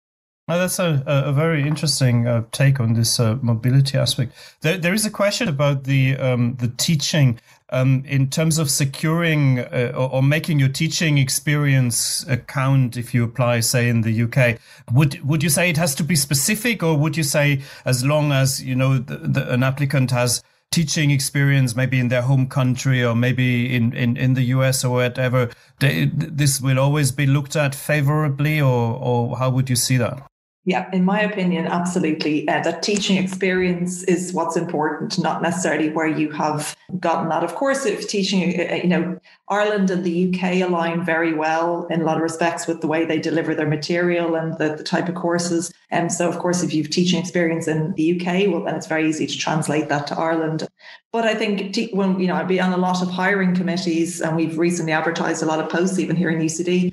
That's 0.46 0.78
a, 0.78 1.02
a 1.06 1.32
very 1.32 1.62
interesting 1.62 2.26
uh, 2.26 2.44
take 2.52 2.80
on 2.80 2.94
this 2.94 3.20
uh, 3.20 3.36
mobility 3.42 3.98
aspect. 3.98 4.32
There, 4.62 4.78
there 4.78 4.94
is 4.94 5.04
a 5.04 5.10
question 5.10 5.46
about 5.46 5.84
the 5.84 6.16
um, 6.16 6.56
the 6.56 6.68
teaching 6.68 7.38
um, 7.70 8.04
in 8.06 8.30
terms 8.30 8.58
of 8.58 8.70
securing 8.70 9.60
uh, 9.60 9.92
or, 9.94 10.10
or, 10.14 10.22
making 10.22 10.58
your 10.58 10.68
teaching 10.68 11.18
experience 11.18 12.24
count 12.46 12.96
if 12.96 13.12
you 13.12 13.24
apply, 13.24 13.60
say, 13.60 13.88
in 13.88 14.00
the 14.02 14.22
UK. 14.22 14.58
Would 14.92 15.22
would 15.22 15.42
you 15.42 15.50
say 15.50 15.68
it 15.68 15.76
has 15.76 15.94
to 15.96 16.04
be 16.04 16.16
specific, 16.16 16.82
or 16.82 16.96
would 16.96 17.16
you 17.16 17.22
say 17.22 17.62
as 17.84 18.04
long 18.04 18.32
as 18.32 18.62
you 18.62 18.74
know 18.74 18.98
the, 18.98 19.16
the, 19.18 19.52
an 19.52 19.62
applicant 19.62 20.10
has 20.12 20.42
teaching 20.70 21.10
experience, 21.10 21.74
maybe 21.74 21.98
in 21.98 22.08
their 22.08 22.22
home 22.22 22.46
country 22.46 23.02
or 23.02 23.14
maybe 23.14 23.74
in, 23.74 23.92
in, 23.94 24.16
in 24.16 24.34
the 24.34 24.42
US 24.42 24.84
or 24.84 24.96
whatever, 24.96 25.50
they, 25.80 26.06
this 26.14 26.60
will 26.60 26.78
always 26.78 27.10
be 27.10 27.26
looked 27.26 27.56
at 27.56 27.74
favorably, 27.74 28.60
or, 28.60 28.94
or 29.00 29.38
how 29.38 29.50
would 29.50 29.70
you 29.70 29.76
see 29.76 29.96
that? 29.96 30.22
Yeah, 30.68 30.86
in 30.92 31.02
my 31.02 31.22
opinion, 31.22 31.66
absolutely. 31.66 32.46
Uh, 32.46 32.60
that 32.60 32.82
teaching 32.82 33.16
experience 33.16 34.02
is 34.02 34.34
what's 34.34 34.54
important, 34.54 35.18
not 35.18 35.40
necessarily 35.40 35.88
where 35.88 36.06
you 36.06 36.30
have 36.32 36.76
gotten 37.00 37.30
that. 37.30 37.42
Of 37.42 37.54
course, 37.54 37.86
if 37.86 38.06
teaching, 38.06 38.60
uh, 38.60 38.72
uh, 38.72 38.74
you 38.74 38.88
know, 38.88 39.18
Ireland 39.50 39.90
and 39.90 40.04
the 40.04 40.28
UK 40.28 40.60
align 40.68 41.04
very 41.04 41.32
well 41.32 41.86
in 41.88 42.02
a 42.02 42.04
lot 42.04 42.16
of 42.16 42.22
respects 42.22 42.66
with 42.66 42.80
the 42.82 42.86
way 42.86 43.04
they 43.04 43.18
deliver 43.18 43.54
their 43.54 43.68
material 43.68 44.34
and 44.34 44.56
the, 44.58 44.74
the 44.76 44.84
type 44.84 45.08
of 45.08 45.14
courses. 45.14 45.72
And 45.90 46.12
so, 46.12 46.28
of 46.28 46.38
course, 46.38 46.62
if 46.62 46.74
you've 46.74 46.90
teaching 46.90 47.18
experience 47.18 47.66
in 47.66 47.94
the 47.94 48.20
UK, 48.20 48.52
well, 48.52 48.62
then 48.64 48.74
it's 48.74 48.86
very 48.86 49.08
easy 49.08 49.26
to 49.26 49.38
translate 49.38 49.88
that 49.88 50.06
to 50.08 50.18
Ireland. 50.18 50.68
But 51.12 51.24
I 51.24 51.34
think 51.34 51.74
when, 51.92 52.20
you 52.20 52.26
know, 52.26 52.34
I'd 52.34 52.46
be 52.46 52.60
on 52.60 52.74
a 52.74 52.76
lot 52.76 53.02
of 53.02 53.08
hiring 53.08 53.54
committees 53.54 54.20
and 54.20 54.36
we've 54.36 54.58
recently 54.58 54.92
advertised 54.92 55.42
a 55.42 55.46
lot 55.46 55.60
of 55.60 55.70
posts 55.70 55.98
even 55.98 56.14
here 56.14 56.28
in 56.28 56.40
UCD. 56.40 56.92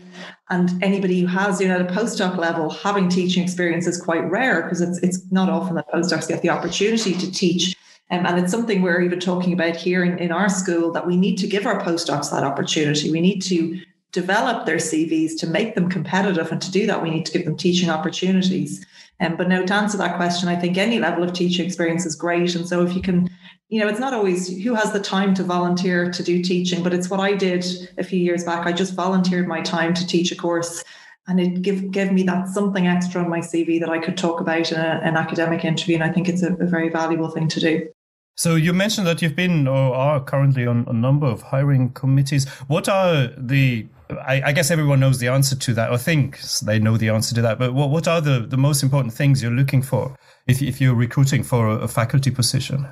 And 0.50 0.82
anybody 0.82 1.20
who 1.20 1.28
has, 1.28 1.60
you 1.60 1.68
know, 1.68 1.76
at 1.76 1.82
a 1.82 1.94
postdoc 1.94 2.38
level, 2.38 2.70
having 2.70 3.10
teaching 3.10 3.44
experience 3.44 3.88
is 3.88 4.00
quite 4.00 4.30
rare 4.30 4.64
because 4.64 4.80
it's, 4.80 5.00
it's 5.00 5.30
not 5.32 5.50
often 5.50 5.76
that 5.76 5.90
postdocs 5.90 6.30
get 6.30 6.42
the 6.42 6.50
opportunity 6.50 7.14
to 7.16 7.32
teach. 7.32 7.76
Um, 8.12 8.26
and 8.26 8.40
it's 8.40 8.52
something 8.52 8.82
we're 8.82 9.02
even 9.02 9.20
talking 9.20 9.54
about 9.54 9.76
here 9.76 10.04
in, 10.04 10.20
in 10.20 10.32
our 10.32 10.50
school 10.50 10.92
that 10.92 11.08
we 11.08 11.18
need 11.18 11.38
to 11.38 11.48
give 11.48 11.66
our 11.66 11.82
postdocs 11.82 12.32
that 12.32 12.44
opportunity. 12.44 13.12
We 13.12 13.22
need 13.22 13.42
to 13.44 13.82
develop 14.12 14.66
their 14.66 14.78
CVs 14.78 15.38
to 15.40 15.48
make 15.48 15.76
them 15.76 15.90
competitive. 15.90 16.52
And 16.52 16.62
to 16.62 16.72
do 16.72 16.86
that, 16.88 17.02
we 17.02 17.10
need 17.10 17.26
to 17.26 17.32
give 17.32 17.46
them 17.46 17.58
teaching 17.58 17.90
opportunities. 17.90 18.86
Um, 19.20 19.36
but 19.38 19.50
no, 19.50 19.66
to 19.66 19.74
answer 19.74 19.98
that 19.98 20.18
question, 20.18 20.50
I 20.50 20.56
think 20.56 20.78
any 20.78 21.00
level 21.00 21.24
of 21.24 21.34
teaching 21.34 21.66
experience 21.66 22.06
is 22.06 22.16
great. 22.16 22.56
And 22.56 22.68
so 22.68 22.86
if 22.86 22.96
you 22.96 23.02
can 23.02 23.30
you 23.70 23.80
know, 23.80 23.88
it's 23.88 24.00
not 24.00 24.14
always 24.14 24.48
who 24.64 24.76
has 24.76 24.94
the 24.94 25.00
time 25.00 25.34
to 25.34 25.44
volunteer 25.44 26.12
to 26.12 26.24
do 26.24 26.44
teaching, 26.44 26.84
but 26.84 26.94
it's 26.94 27.10
what 27.10 27.20
I 27.20 27.34
did 27.34 27.66
a 27.98 28.04
few 28.04 28.20
years 28.20 28.44
back. 28.44 28.68
I 28.68 28.72
just 28.72 28.94
volunteered 28.94 29.48
my 29.48 29.62
time 29.62 29.94
to 29.96 30.06
teach 30.06 30.32
a 30.32 30.36
course 30.36 30.84
and 31.28 31.40
it 31.40 31.62
give 31.62 31.92
gave 31.92 32.12
me 32.12 32.24
that 32.24 32.48
something 32.48 32.86
extra 32.86 33.22
on 33.22 33.30
my 33.30 33.40
CV 33.40 33.80
that 33.80 33.90
I 33.90 33.98
could 33.98 34.18
talk 34.18 34.40
about 34.40 34.72
in 34.72 34.78
a, 34.78 35.02
an 35.04 35.18
academic 35.18 35.66
interview. 35.66 35.96
And 35.96 36.04
I 36.04 36.12
think 36.12 36.30
it's 36.30 36.44
a, 36.44 36.54
a, 36.54 36.68
very 36.68 36.90
valuable 36.90 37.30
thing 37.30 37.48
to 37.48 37.60
do. 37.60 37.90
So 38.38 38.56
you 38.56 38.74
mentioned 38.74 39.08
that 39.08 39.22
you've 39.22 39.36
been 39.36 39.68
or 39.68 39.96
are 39.96 40.22
currently 40.22 40.68
on 40.68 40.86
a 40.88 40.94
number 40.94 41.26
of 41.26 41.42
hiring 41.42 41.92
committees. 41.92 42.48
What 42.68 42.90
are 42.90 43.28
the 43.38 43.88
I, 44.10 44.42
I 44.46 44.52
guess 44.52 44.70
everyone 44.70 45.00
knows 45.00 45.20
the 45.20 45.30
answer 45.30 45.56
to 45.56 45.74
that, 45.74 45.90
or 45.90 45.98
thinks 45.98 46.60
they 46.60 46.78
know 46.78 46.98
the 46.98 47.10
answer 47.10 47.34
to 47.36 47.42
that. 47.42 47.58
But 47.58 47.74
what, 47.74 47.90
what 47.90 48.08
are 48.08 48.22
the, 48.22 48.42
the 48.42 48.58
most 48.58 48.84
important 48.84 49.14
things 49.14 49.42
you're 49.42 49.52
looking 49.52 49.82
for 49.82 50.16
if, 50.48 50.62
if 50.62 50.80
you're 50.80 50.94
recruiting 50.94 51.44
for 51.44 51.68
a, 51.68 51.78
a 51.80 51.88
faculty 51.88 52.30
position? 52.30 52.88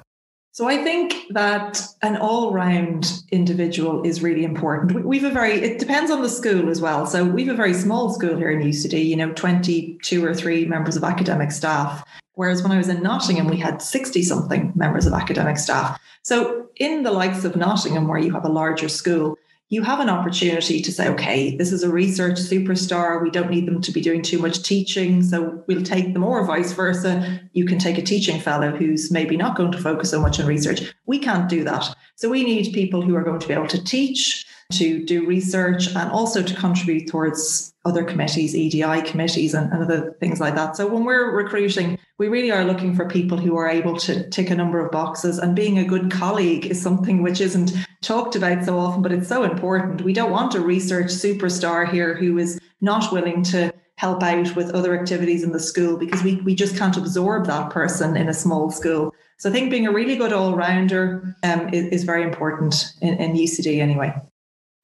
So 0.56 0.68
I 0.68 0.78
think 0.84 1.16
that 1.32 1.82
an 2.04 2.16
all-round 2.16 3.24
individual 3.32 4.04
is 4.04 4.22
really 4.22 4.44
important. 4.44 5.04
We've 5.04 5.24
a 5.24 5.32
very 5.32 5.54
it 5.54 5.80
depends 5.80 6.12
on 6.12 6.22
the 6.22 6.30
school 6.30 6.70
as 6.70 6.80
well. 6.80 7.08
So 7.08 7.26
we've 7.26 7.50
a 7.50 7.56
very 7.56 7.74
small 7.74 8.14
school 8.14 8.38
here 8.38 8.52
in 8.52 8.62
UCD, 8.62 9.04
you 9.04 9.16
know, 9.16 9.34
22 9.34 10.24
or 10.24 10.36
3 10.36 10.66
members 10.66 10.96
of 10.96 11.04
academic 11.04 11.52
staff. 11.52 12.08
Whereas 12.36 12.62
when 12.62 12.72
I 12.72 12.78
was 12.78 12.88
in 12.88 13.02
Nottingham, 13.02 13.48
we 13.48 13.58
had 13.58 13.82
60 13.82 14.22
something 14.22 14.72
members 14.76 15.08
of 15.08 15.14
academic 15.14 15.58
staff. 15.58 16.00
So 16.22 16.68
in 16.76 17.02
the 17.02 17.12
likes 17.12 17.46
of 17.46 17.56
Nottingham, 17.56 18.08
where 18.08 18.20
you 18.20 18.32
have 18.34 18.46
a 18.46 18.50
larger 18.50 18.90
school, 18.90 19.40
you 19.74 19.82
have 19.82 20.00
an 20.00 20.10
opportunity 20.10 20.84
to 20.84 20.92
say, 20.92 21.08
okay, 21.08 21.58
this 21.58 21.72
is 21.72 21.82
a 21.82 21.90
research 21.90 22.38
superstar. 22.38 23.24
We 23.24 23.32
don't 23.32 23.50
need 23.50 23.68
them 23.68 23.82
to 23.82 23.92
be 23.92 24.02
doing 24.02 24.22
too 24.22 24.38
much 24.38 24.62
teaching. 24.62 25.24
So 25.24 25.64
we'll 25.68 25.82
take 25.82 26.14
them, 26.14 26.24
or 26.24 26.46
vice 26.46 26.74
versa. 26.74 27.42
You 27.54 27.66
can 27.66 27.80
take 27.80 27.98
a 27.98 28.04
teaching 28.04 28.40
fellow 28.40 28.70
who's 28.70 29.10
maybe 29.10 29.36
not 29.36 29.56
going 29.56 29.72
to 29.72 29.80
focus 29.80 30.12
so 30.12 30.22
much 30.22 30.40
on 30.40 30.46
research. 30.46 30.94
We 31.08 31.18
can't 31.18 31.50
do 31.50 31.64
that. 31.64 31.92
So 32.18 32.30
we 32.30 32.44
need 32.44 32.72
people 32.72 33.02
who 33.02 33.16
are 33.16 33.24
going 33.24 33.40
to 33.40 33.48
be 33.48 33.56
able 33.56 33.68
to 33.70 33.84
teach, 33.84 34.46
to 34.72 35.04
do 35.06 35.26
research, 35.26 35.88
and 35.96 36.12
also 36.12 36.42
to 36.42 36.56
contribute 36.56 37.08
towards 37.08 37.74
other 37.86 38.04
committees, 38.04 38.56
EDI 38.56 39.02
committees, 39.02 39.54
and, 39.54 39.72
and 39.72 39.84
other 39.84 40.16
things 40.20 40.40
like 40.40 40.56
that. 40.56 40.78
So 40.78 40.88
when 40.88 41.04
we're 41.04 41.36
recruiting, 41.36 42.00
we 42.18 42.28
really 42.30 42.52
are 42.52 42.64
looking 42.64 42.96
for 42.96 43.08
people 43.08 43.38
who 43.38 43.58
are 43.58 43.68
able 43.68 43.98
to 43.98 44.30
tick 44.30 44.50
a 44.50 44.56
number 44.56 44.84
of 44.84 44.92
boxes. 44.92 45.38
And 45.38 45.56
being 45.56 45.78
a 45.78 45.86
good 45.86 46.12
colleague 46.12 46.68
is 46.68 46.82
something 46.82 47.22
which 47.22 47.42
isn't 47.42 47.74
talked 48.02 48.36
about 48.36 48.64
so 48.64 48.78
often, 48.78 49.02
but 49.02 49.12
it's 49.12 49.28
so 49.28 49.44
important. 49.44 50.04
We 50.04 50.14
don't 50.14 50.32
want 50.32 50.56
a 50.56 50.62
research 50.62 51.08
superstar 51.08 51.90
here 51.90 52.16
who 52.16 52.38
is 52.38 52.60
not 52.82 53.12
willing 53.12 53.44
to 53.44 53.74
help 53.98 54.24
out 54.24 54.56
with 54.56 54.72
other 54.72 55.00
activities 55.00 55.44
in 55.44 55.52
the 55.52 55.60
school 55.60 55.98
because 55.98 56.24
we, 56.24 56.36
we 56.42 56.56
just 56.56 56.78
can't 56.78 56.98
absorb 56.98 57.46
that 57.46 57.70
person 57.70 58.18
in 58.18 58.28
a 58.28 58.34
small 58.34 58.72
school. 58.72 59.14
So 59.38 59.50
I 59.50 59.52
think 59.54 59.72
being 59.72 59.88
a 59.88 59.92
really 59.92 60.16
good 60.16 60.34
all 60.34 60.56
rounder 60.56 61.36
um, 61.44 61.70
is, 61.74 61.86
is, 61.88 62.04
very 62.04 62.24
important 62.24 62.94
in, 63.02 63.16
in 63.16 63.34
UCD 63.34 63.80
anyway. 63.80 64.14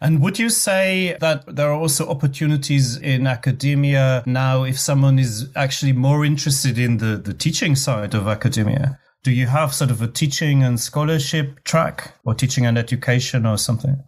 And 0.01 0.21
would 0.21 0.39
you 0.39 0.49
say 0.49 1.17
that 1.19 1.55
there 1.55 1.69
are 1.69 1.79
also 1.79 2.07
opportunities 2.07 2.95
in 2.95 3.27
academia 3.27 4.23
now 4.25 4.63
if 4.63 4.79
someone 4.79 5.19
is 5.19 5.49
actually 5.57 5.91
more 5.91 6.23
interested 6.23 6.79
in 6.79 6.97
the, 6.97 7.17
the 7.17 7.33
teaching 7.33 7.75
side 7.75 8.13
of 8.13 8.27
academia? 8.27 8.97
Do 9.23 9.31
you 9.31 9.47
have 9.47 9.73
sort 9.73 9.91
of 9.91 10.01
a 10.01 10.07
teaching 10.07 10.63
and 10.63 10.79
scholarship 10.79 11.65
track 11.65 12.13
or 12.23 12.33
teaching 12.33 12.65
and 12.65 12.77
education 12.77 13.45
or 13.45 13.57
something? 13.57 14.01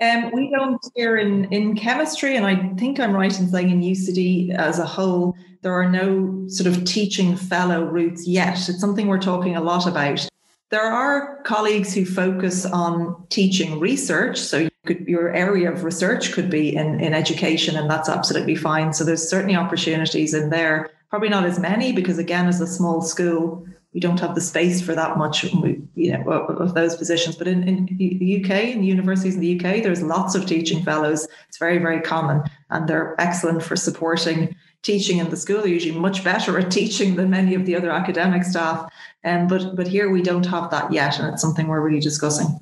Um, 0.00 0.30
we 0.32 0.50
don't 0.50 0.80
here 0.96 1.16
in, 1.16 1.44
in 1.52 1.76
chemistry, 1.76 2.36
and 2.36 2.46
I 2.46 2.74
think 2.76 2.98
I'm 2.98 3.12
right 3.12 3.36
in 3.38 3.48
saying 3.48 3.70
in 3.70 3.80
UCD 3.80 4.54
as 4.54 4.78
a 4.78 4.86
whole, 4.86 5.34
there 5.62 5.72
are 5.72 5.88
no 5.88 6.44
sort 6.48 6.68
of 6.68 6.84
teaching 6.84 7.36
fellow 7.36 7.84
routes 7.84 8.26
yet. 8.26 8.68
It's 8.68 8.80
something 8.80 9.06
we're 9.06 9.18
talking 9.18 9.56
a 9.56 9.60
lot 9.60 9.86
about. 9.86 10.28
There 10.70 10.84
are 10.84 11.42
colleagues 11.44 11.94
who 11.94 12.04
focus 12.04 12.66
on 12.66 13.26
teaching 13.28 13.80
research. 13.80 14.38
So 14.38 14.68
could, 14.88 15.06
your 15.06 15.32
area 15.32 15.70
of 15.70 15.84
research 15.84 16.32
could 16.32 16.50
be 16.50 16.74
in, 16.74 16.98
in 16.98 17.14
education, 17.14 17.76
and 17.76 17.88
that's 17.88 18.08
absolutely 18.08 18.56
fine. 18.56 18.92
So 18.92 19.04
there's 19.04 19.28
certainly 19.28 19.54
opportunities 19.54 20.34
in 20.34 20.50
there. 20.50 20.90
Probably 21.10 21.28
not 21.28 21.44
as 21.44 21.58
many 21.60 21.92
because, 21.92 22.18
again, 22.18 22.48
as 22.48 22.60
a 22.60 22.66
small 22.66 23.02
school, 23.02 23.64
we 23.94 24.00
don't 24.00 24.20
have 24.20 24.34
the 24.34 24.40
space 24.40 24.80
for 24.80 24.94
that 24.94 25.16
much 25.16 25.44
you 25.44 26.12
know 26.12 26.30
of 26.30 26.74
those 26.74 26.96
positions. 26.96 27.36
But 27.36 27.48
in, 27.48 27.66
in 27.66 27.86
the 27.96 28.40
uk 28.40 28.50
in 28.50 28.82
the 28.82 28.86
universities 28.86 29.34
in 29.34 29.40
the 29.40 29.56
uk 29.56 29.82
there's 29.82 30.02
lots 30.02 30.34
of 30.34 30.46
teaching 30.46 30.82
fellows. 30.84 31.26
It's 31.48 31.58
very 31.58 31.78
very 31.78 32.00
common 32.02 32.42
and 32.70 32.86
they're 32.86 33.18
excellent 33.18 33.62
for 33.62 33.76
supporting 33.76 34.54
teaching 34.82 35.18
in 35.18 35.30
the 35.30 35.36
school. 35.36 35.62
They're 35.62 35.68
usually 35.68 35.98
much 35.98 36.22
better 36.22 36.58
at 36.58 36.70
teaching 36.80 37.16
than 37.16 37.30
many 37.30 37.54
of 37.54 37.64
the 37.64 37.74
other 37.76 37.90
academic 37.90 38.44
staff. 38.44 38.88
Um, 39.24 39.48
but 39.48 39.74
but 39.74 39.88
here 39.88 40.10
we 40.10 40.22
don't 40.22 40.46
have 40.46 40.70
that 40.70 40.92
yet 40.92 41.18
and 41.18 41.32
it's 41.32 41.42
something 41.42 41.66
we're 41.66 41.80
really 41.80 42.00
discussing 42.00 42.60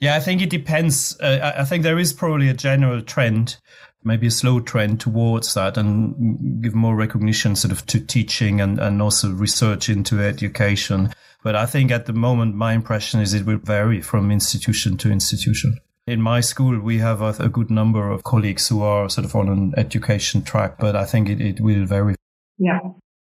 yeah, 0.00 0.14
I 0.16 0.20
think 0.20 0.42
it 0.42 0.50
depends. 0.50 1.18
Uh, 1.20 1.52
I 1.56 1.64
think 1.64 1.82
there 1.82 1.98
is 1.98 2.12
probably 2.12 2.48
a 2.48 2.54
general 2.54 3.02
trend, 3.02 3.56
maybe 4.04 4.28
a 4.28 4.30
slow 4.30 4.60
trend 4.60 5.00
towards 5.00 5.54
that 5.54 5.76
and 5.76 6.62
give 6.62 6.74
more 6.74 6.94
recognition 6.94 7.56
sort 7.56 7.72
of 7.72 7.84
to 7.86 8.00
teaching 8.00 8.60
and, 8.60 8.78
and 8.78 9.02
also 9.02 9.32
research 9.32 9.88
into 9.88 10.20
education. 10.20 11.12
But 11.42 11.56
I 11.56 11.66
think 11.66 11.90
at 11.90 12.06
the 12.06 12.12
moment, 12.12 12.54
my 12.54 12.74
impression 12.74 13.20
is 13.20 13.34
it 13.34 13.46
will 13.46 13.58
vary 13.58 14.00
from 14.00 14.30
institution 14.30 14.96
to 14.98 15.10
institution. 15.10 15.78
In 16.06 16.22
my 16.22 16.40
school, 16.40 16.80
we 16.80 16.98
have 16.98 17.20
a, 17.20 17.34
a 17.38 17.48
good 17.48 17.70
number 17.70 18.10
of 18.10 18.24
colleagues 18.24 18.68
who 18.68 18.82
are 18.82 19.10
sort 19.10 19.24
of 19.24 19.34
on 19.34 19.48
an 19.48 19.74
education 19.76 20.42
track, 20.42 20.78
but 20.78 20.96
I 20.96 21.04
think 21.04 21.28
it, 21.28 21.40
it 21.40 21.60
will 21.60 21.84
vary. 21.84 22.14
Yeah. 22.56 22.80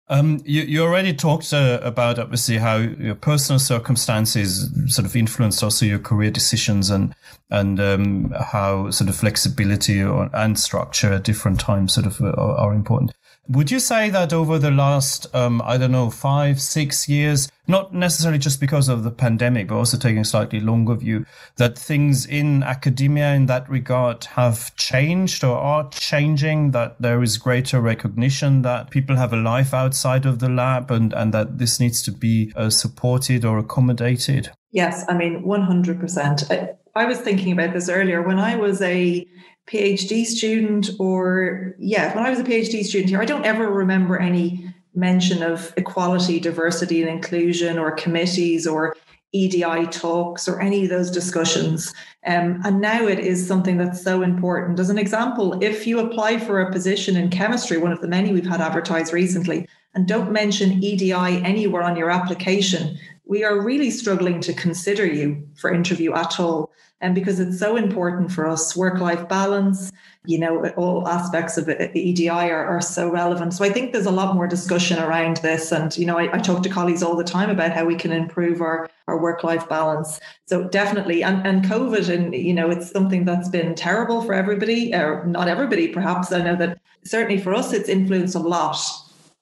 Um, 0.09 0.43
you, 0.45 0.63
you 0.63 0.83
already 0.83 1.15
talked 1.15 1.53
uh, 1.53 1.81
about 1.83 2.19
obviously 2.19 2.59
how 2.59 2.77
your 2.77 3.15
personal 3.15 3.59
circumstances 3.59 4.71
sort 4.95 5.07
of 5.07 5.17
influenced 5.17 5.63
also 5.63 5.87
your 5.87 5.99
career 5.99 6.31
decisions 6.31 6.91
and 6.91 7.15
and 7.51 7.81
um, 7.81 8.31
how 8.33 8.91
sort 8.91 9.09
of 9.09 9.17
flexibility 9.17 10.03
or, 10.03 10.29
and 10.35 10.59
structure 10.59 11.15
at 11.15 11.25
different 11.25 11.59
times 11.59 11.95
sort 11.95 12.07
of 12.07 12.21
uh, 12.21 12.33
are, 12.33 12.57
are 12.57 12.75
important. 12.75 13.13
Would 13.49 13.71
you 13.71 13.79
say 13.79 14.09
that 14.09 14.33
over 14.33 14.59
the 14.59 14.71
last, 14.71 15.33
um, 15.35 15.61
I 15.63 15.77
don't 15.77 15.93
know, 15.93 16.09
five, 16.09 16.63
six 16.63 17.09
years, 17.09 17.51
not 17.67 17.93
necessarily 17.93 18.39
just 18.39 18.59
because 18.59 18.89
of 18.89 19.05
the 19.05 19.11
pandemic, 19.11 19.69
but 19.69 19.77
also 19.77 19.99
taking 19.99 20.19
a 20.19 20.25
slightly 20.25 20.61
longer 20.61 20.95
view, 20.95 21.27
that 21.57 21.79
things 21.79 22.25
in 22.25 22.63
academia 22.63 23.35
in 23.35 23.45
that 23.47 23.69
regard 23.69 24.25
have 24.25 24.75
changed 24.77 25.45
or 25.45 25.59
are 25.59 25.91
changing, 25.91 26.71
that 26.71 26.97
there 27.01 27.23
is 27.23 27.37
greater 27.37 27.83
recognition 27.83 28.63
that 28.63 28.91
people 28.91 29.17
have 29.17 29.35
a 29.35 29.37
life 29.37 29.75
outside 29.75 30.25
of 30.25 30.39
the 30.39 30.49
lab 30.49 30.91
and, 30.91 31.13
and 31.13 31.35
that 31.35 31.59
this 31.59 31.79
needs 31.79 32.03
to 32.03 32.13
be 32.13 32.51
uh, 32.57 32.71
supported 32.71 33.45
or 33.45 33.59
accommodated? 33.59 34.51
Yes, 34.73 35.05
I 35.07 35.15
mean, 35.15 35.45
100%. 35.45 36.51
I, 36.51 36.71
I 36.97 37.05
was 37.05 37.21
thinking 37.21 37.53
about 37.53 37.75
this 37.75 37.91
earlier. 37.91 38.23
When 38.23 38.39
I 38.39 38.57
was 38.57 38.81
a 38.81 39.27
PhD 39.67 40.25
student, 40.25 40.91
or 40.99 41.75
yeah, 41.79 42.15
when 42.15 42.25
I 42.25 42.31
was 42.31 42.39
a 42.39 42.45
PhD 42.45 42.85
student 42.85 43.11
here, 43.11 43.21
I 43.21 43.25
don't 43.25 43.47
ever 43.47 43.71
remember 43.71 44.19
any 44.19 44.73
mention 44.95 45.43
of 45.43 45.73
equality, 45.77 46.39
diversity, 46.39 47.03
and 47.03 47.11
inclusion, 47.11 47.79
or 47.79 47.93
committees, 47.93 48.67
or 48.67 48.95
EDI 49.33 49.87
talks, 49.87 50.47
or 50.47 50.61
any 50.61 50.85
of 50.85 50.91
those 50.91 51.11
discussions. 51.11 51.93
Um, 52.27 52.61
and 52.65 52.81
now 52.81 53.07
it 53.07 53.19
is 53.19 53.47
something 53.47 53.79
that's 53.79 54.03
so 54.03 54.23
important. 54.23 54.79
As 54.79 54.91
an 54.91 54.99
example, 54.99 55.61
if 55.63 55.87
you 55.87 55.99
apply 55.99 56.39
for 56.39 56.61
a 56.61 56.71
position 56.71 57.17
in 57.17 57.31
chemistry, 57.31 57.79
one 57.79 57.93
of 57.93 58.01
the 58.01 58.09
many 58.09 58.33
we've 58.33 58.47
had 58.47 58.61
advertised 58.61 59.13
recently, 59.13 59.67
and 59.95 60.07
don't 60.07 60.33
mention 60.33 60.83
EDI 60.83 61.13
anywhere 61.13 61.83
on 61.83 61.97
your 61.97 62.11
application, 62.11 62.99
we 63.27 63.45
are 63.45 63.61
really 63.61 63.91
struggling 63.91 64.41
to 64.41 64.53
consider 64.53 65.07
you 65.07 65.47
for 65.57 65.73
interview 65.73 66.13
at 66.15 66.39
all. 66.39 66.71
And 67.01 67.15
because 67.15 67.41
it's 67.41 67.59
so 67.59 67.77
important 67.77 68.33
for 68.33 68.47
us 68.47 68.77
work 68.77 69.01
life 69.01 69.29
balance 69.29 69.93
you 70.27 70.39
know 70.39 70.67
all 70.77 71.07
aspects 71.07 71.59
of 71.59 71.67
the 71.67 71.99
edi 71.99 72.29
are, 72.29 72.65
are 72.65 72.81
so 72.81 73.11
relevant. 73.11 73.53
So 73.53 73.65
i 73.65 73.69
think 73.69 73.93
there's 73.93 74.07
a 74.07 74.11
lot 74.11 74.35
more 74.35 74.47
discussion 74.47 74.99
around 74.99 75.39
this. 75.39 75.71
And 75.71 75.97
you 75.97 76.07
know 76.07 76.19
I, 76.19 76.35
I 76.35 76.39
talk 76.39 76.63
to 76.63 76.69
colleagues 76.69 77.03
all 77.03 77.17
the 77.17 77.25
time 77.25 77.51
about 77.51 77.73
how 77.73 77.85
we 77.85 77.97
can 77.97 78.13
improve 78.13 78.61
our 78.61 78.89
our 79.07 79.21
work 79.21 79.45
life 79.45 79.69
balance. 79.69 80.21
So 80.47 80.65
definitely 80.69 81.23
and, 81.23 81.47
and 81.47 81.65
covid 81.65 82.09
and 82.09 82.35
you 82.35 82.55
know 82.55 82.71
it's 82.71 82.91
something 82.91 83.25
that's 83.25 83.49
been 83.49 83.75
terrible 83.75 84.23
for 84.23 84.33
everybody 84.33 84.95
or 84.95 85.27
not 85.27 85.49
everybody 85.49 85.89
perhaps. 85.89 86.33
I 86.33 86.43
know 86.43 86.57
that 86.57 86.79
certainly 87.05 87.41
for 87.41 87.55
us 87.55 87.73
it's 87.73 87.89
influenced 87.89 88.35
a 88.35 88.39
lot 88.39 88.79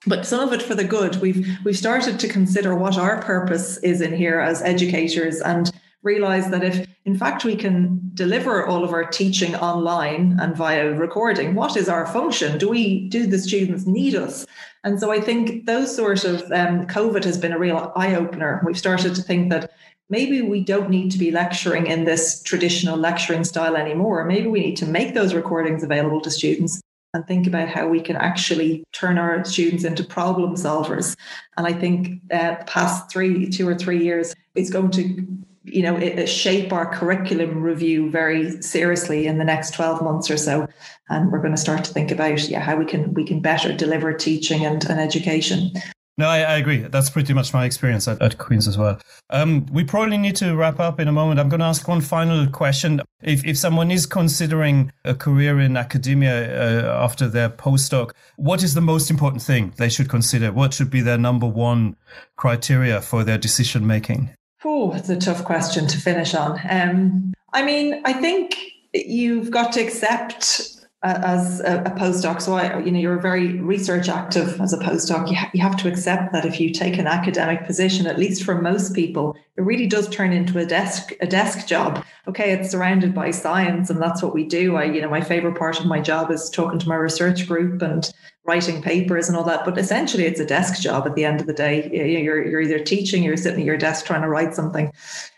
but 0.05 0.25
some 0.25 0.41
of 0.41 0.53
it 0.53 0.61
for 0.61 0.75
the 0.75 0.83
good. 0.83 1.15
We've 1.17 1.47
we've 1.63 1.77
started 1.77 2.19
to 2.19 2.27
consider 2.27 2.75
what 2.75 2.97
our 2.97 3.21
purpose 3.21 3.77
is 3.77 4.01
in 4.01 4.13
here 4.13 4.39
as 4.39 4.61
educators 4.61 5.39
and 5.41 5.71
realize 6.01 6.49
that 6.51 6.63
if 6.63 6.87
in 7.05 7.17
fact 7.17 7.45
we 7.45 7.55
can 7.55 8.11
deliver 8.13 8.65
all 8.65 8.83
of 8.83 8.91
our 8.91 9.05
teaching 9.05 9.55
online 9.55 10.37
and 10.39 10.55
via 10.55 10.91
recording 10.91 11.55
what 11.55 11.77
is 11.77 11.87
our 11.87 12.05
function? 12.07 12.57
Do 12.57 12.69
we 12.69 13.07
do 13.07 13.25
the 13.25 13.39
students 13.39 13.85
need 13.85 14.15
us? 14.15 14.45
And 14.83 14.99
so 14.99 15.11
i 15.11 15.21
think 15.21 15.65
those 15.65 15.95
sort 15.95 16.25
of 16.25 16.41
um, 16.51 16.85
covid 16.87 17.23
has 17.23 17.37
been 17.37 17.53
a 17.53 17.59
real 17.59 17.93
eye-opener. 17.95 18.61
We've 18.65 18.77
started 18.77 19.15
to 19.15 19.21
think 19.21 19.49
that 19.49 19.71
maybe 20.09 20.41
we 20.41 20.61
don't 20.61 20.89
need 20.89 21.11
to 21.11 21.17
be 21.17 21.31
lecturing 21.31 21.87
in 21.87 22.03
this 22.03 22.43
traditional 22.43 22.97
lecturing 22.97 23.45
style 23.45 23.77
anymore. 23.77 24.25
Maybe 24.25 24.47
we 24.47 24.59
need 24.59 24.77
to 24.77 24.85
make 24.85 25.13
those 25.13 25.33
recordings 25.33 25.83
available 25.83 26.19
to 26.21 26.29
students 26.29 26.81
and 27.13 27.27
think 27.27 27.45
about 27.45 27.69
how 27.69 27.87
we 27.87 28.01
can 28.01 28.15
actually 28.15 28.83
turn 28.91 29.17
our 29.17 29.45
students 29.45 29.83
into 29.83 30.03
problem 30.03 30.55
solvers. 30.55 31.15
And 31.57 31.67
I 31.67 31.73
think 31.73 32.21
uh, 32.31 32.55
the 32.55 32.65
past 32.65 33.11
three, 33.11 33.49
two 33.49 33.67
or 33.67 33.75
three 33.75 34.03
years 34.03 34.33
is 34.55 34.69
going 34.69 34.91
to 34.91 35.25
you 35.65 35.81
know, 35.81 35.95
it, 35.95 36.27
shape 36.27 36.73
our 36.73 36.85
curriculum 36.93 37.61
review 37.61 38.09
very 38.09 38.61
seriously 38.61 39.27
in 39.27 39.37
the 39.37 39.45
next 39.45 39.73
12 39.73 40.01
months 40.01 40.29
or 40.29 40.35
so. 40.35 40.67
And 41.09 41.31
we're 41.31 41.39
going 41.39 41.55
to 41.55 41.61
start 41.61 41.85
to 41.85 41.93
think 41.93 42.11
about, 42.11 42.49
yeah, 42.49 42.59
how 42.59 42.75
we 42.75 42.85
can 42.85 43.13
we 43.13 43.23
can 43.23 43.39
better 43.39 43.75
deliver 43.75 44.13
teaching 44.13 44.65
and, 44.65 44.83
and 44.89 44.99
education. 44.99 45.71
No, 46.17 46.27
I, 46.27 46.41
I, 46.41 46.57
agree. 46.57 46.77
That's 46.77 47.09
pretty 47.09 47.33
much 47.33 47.53
my 47.53 47.65
experience 47.65 48.07
at, 48.07 48.21
at 48.21 48.37
Queen's 48.37 48.67
as 48.67 48.77
well. 48.77 48.99
Um, 49.31 49.65
we 49.71 49.83
probably 49.83 50.19
need 50.19 50.35
to 50.37 50.55
wrap 50.55 50.79
up 50.79 50.99
in 50.99 51.07
a 51.07 51.11
moment. 51.11 51.39
I'm 51.39 51.49
going 51.49 51.59
to 51.59 51.65
ask 51.65 51.87
one 51.87 52.01
final 52.01 52.45
question. 52.47 53.01
If, 53.23 53.43
if 53.45 53.57
someone 53.57 53.89
is 53.89 54.05
considering 54.05 54.91
a 55.05 55.15
career 55.15 55.59
in 55.59 55.75
academia 55.75 56.85
uh, 56.85 57.03
after 57.03 57.27
their 57.27 57.49
postdoc, 57.49 58.11
what 58.35 58.61
is 58.61 58.75
the 58.75 58.81
most 58.81 59.09
important 59.09 59.41
thing 59.41 59.73
they 59.77 59.89
should 59.89 60.07
consider? 60.07 60.51
What 60.51 60.75
should 60.75 60.91
be 60.91 61.01
their 61.01 61.17
number 61.17 61.47
one 61.47 61.95
criteria 62.35 63.01
for 63.01 63.23
their 63.23 63.39
decision 63.39 63.87
making? 63.87 64.29
Oh, 64.63 64.93
it's 64.93 65.09
a 65.09 65.17
tough 65.17 65.43
question 65.43 65.87
to 65.87 65.97
finish 65.97 66.35
on. 66.35 66.59
Um, 66.69 67.33
I 67.53 67.63
mean, 67.63 68.01
I 68.05 68.13
think 68.13 68.55
you've 68.93 69.49
got 69.49 69.71
to 69.73 69.81
accept 69.81 70.82
as 71.03 71.59
a, 71.59 71.81
a, 71.85 71.91
postdoc. 71.91 72.41
So 72.41 72.53
I, 72.53 72.79
you 72.79 72.91
know, 72.91 72.99
you're 72.99 73.19
very 73.19 73.59
research 73.59 74.07
active 74.07 74.59
as 74.61 74.71
a 74.71 74.77
postdoc. 74.77 75.29
You, 75.29 75.35
ha- 75.35 75.51
you 75.53 75.61
have 75.61 75.75
to 75.77 75.89
accept 75.89 76.31
that 76.31 76.45
if 76.45 76.61
you 76.61 76.71
take 76.71 76.97
an 76.97 77.07
academic 77.07 77.65
position, 77.65 78.07
at 78.07 78.17
least 78.17 78.43
for 78.43 78.61
most 78.61 78.95
people, 78.95 79.35
it 79.57 79.61
really 79.61 79.85
does 79.85 80.07
turn 80.07 80.31
into 80.31 80.57
a 80.59 80.65
desk 80.65 81.11
a 81.19 81.27
desk 81.27 81.67
job. 81.67 82.03
Okay, 82.27 82.51
it's 82.51 82.71
surrounded 82.71 83.13
by 83.13 83.31
science, 83.31 83.89
and 83.89 84.01
that's 84.01 84.23
what 84.23 84.33
we 84.33 84.45
do. 84.45 84.77
I, 84.77 84.85
you 84.85 85.01
know, 85.01 85.09
my 85.09 85.21
favorite 85.21 85.57
part 85.57 85.79
of 85.79 85.85
my 85.85 85.99
job 85.99 86.31
is 86.31 86.49
talking 86.49 86.79
to 86.79 86.87
my 86.87 86.95
research 86.95 87.47
group 87.47 87.81
and 87.81 88.09
writing 88.45 88.81
papers 88.81 89.27
and 89.27 89.37
all 89.37 89.43
that. 89.43 89.65
But 89.65 89.77
essentially, 89.77 90.23
it's 90.23 90.39
a 90.39 90.45
desk 90.45 90.81
job 90.81 91.05
at 91.05 91.15
the 91.15 91.25
end 91.25 91.41
of 91.41 91.47
the 91.47 91.53
day. 91.53 91.89
You're, 91.91 92.47
you're 92.47 92.61
either 92.61 92.79
teaching, 92.79 93.23
you're 93.23 93.37
sitting 93.37 93.59
at 93.59 93.65
your 93.65 93.77
desk 93.77 94.05
trying 94.05 94.21
to 94.21 94.29
write 94.29 94.53
something. 94.55 94.91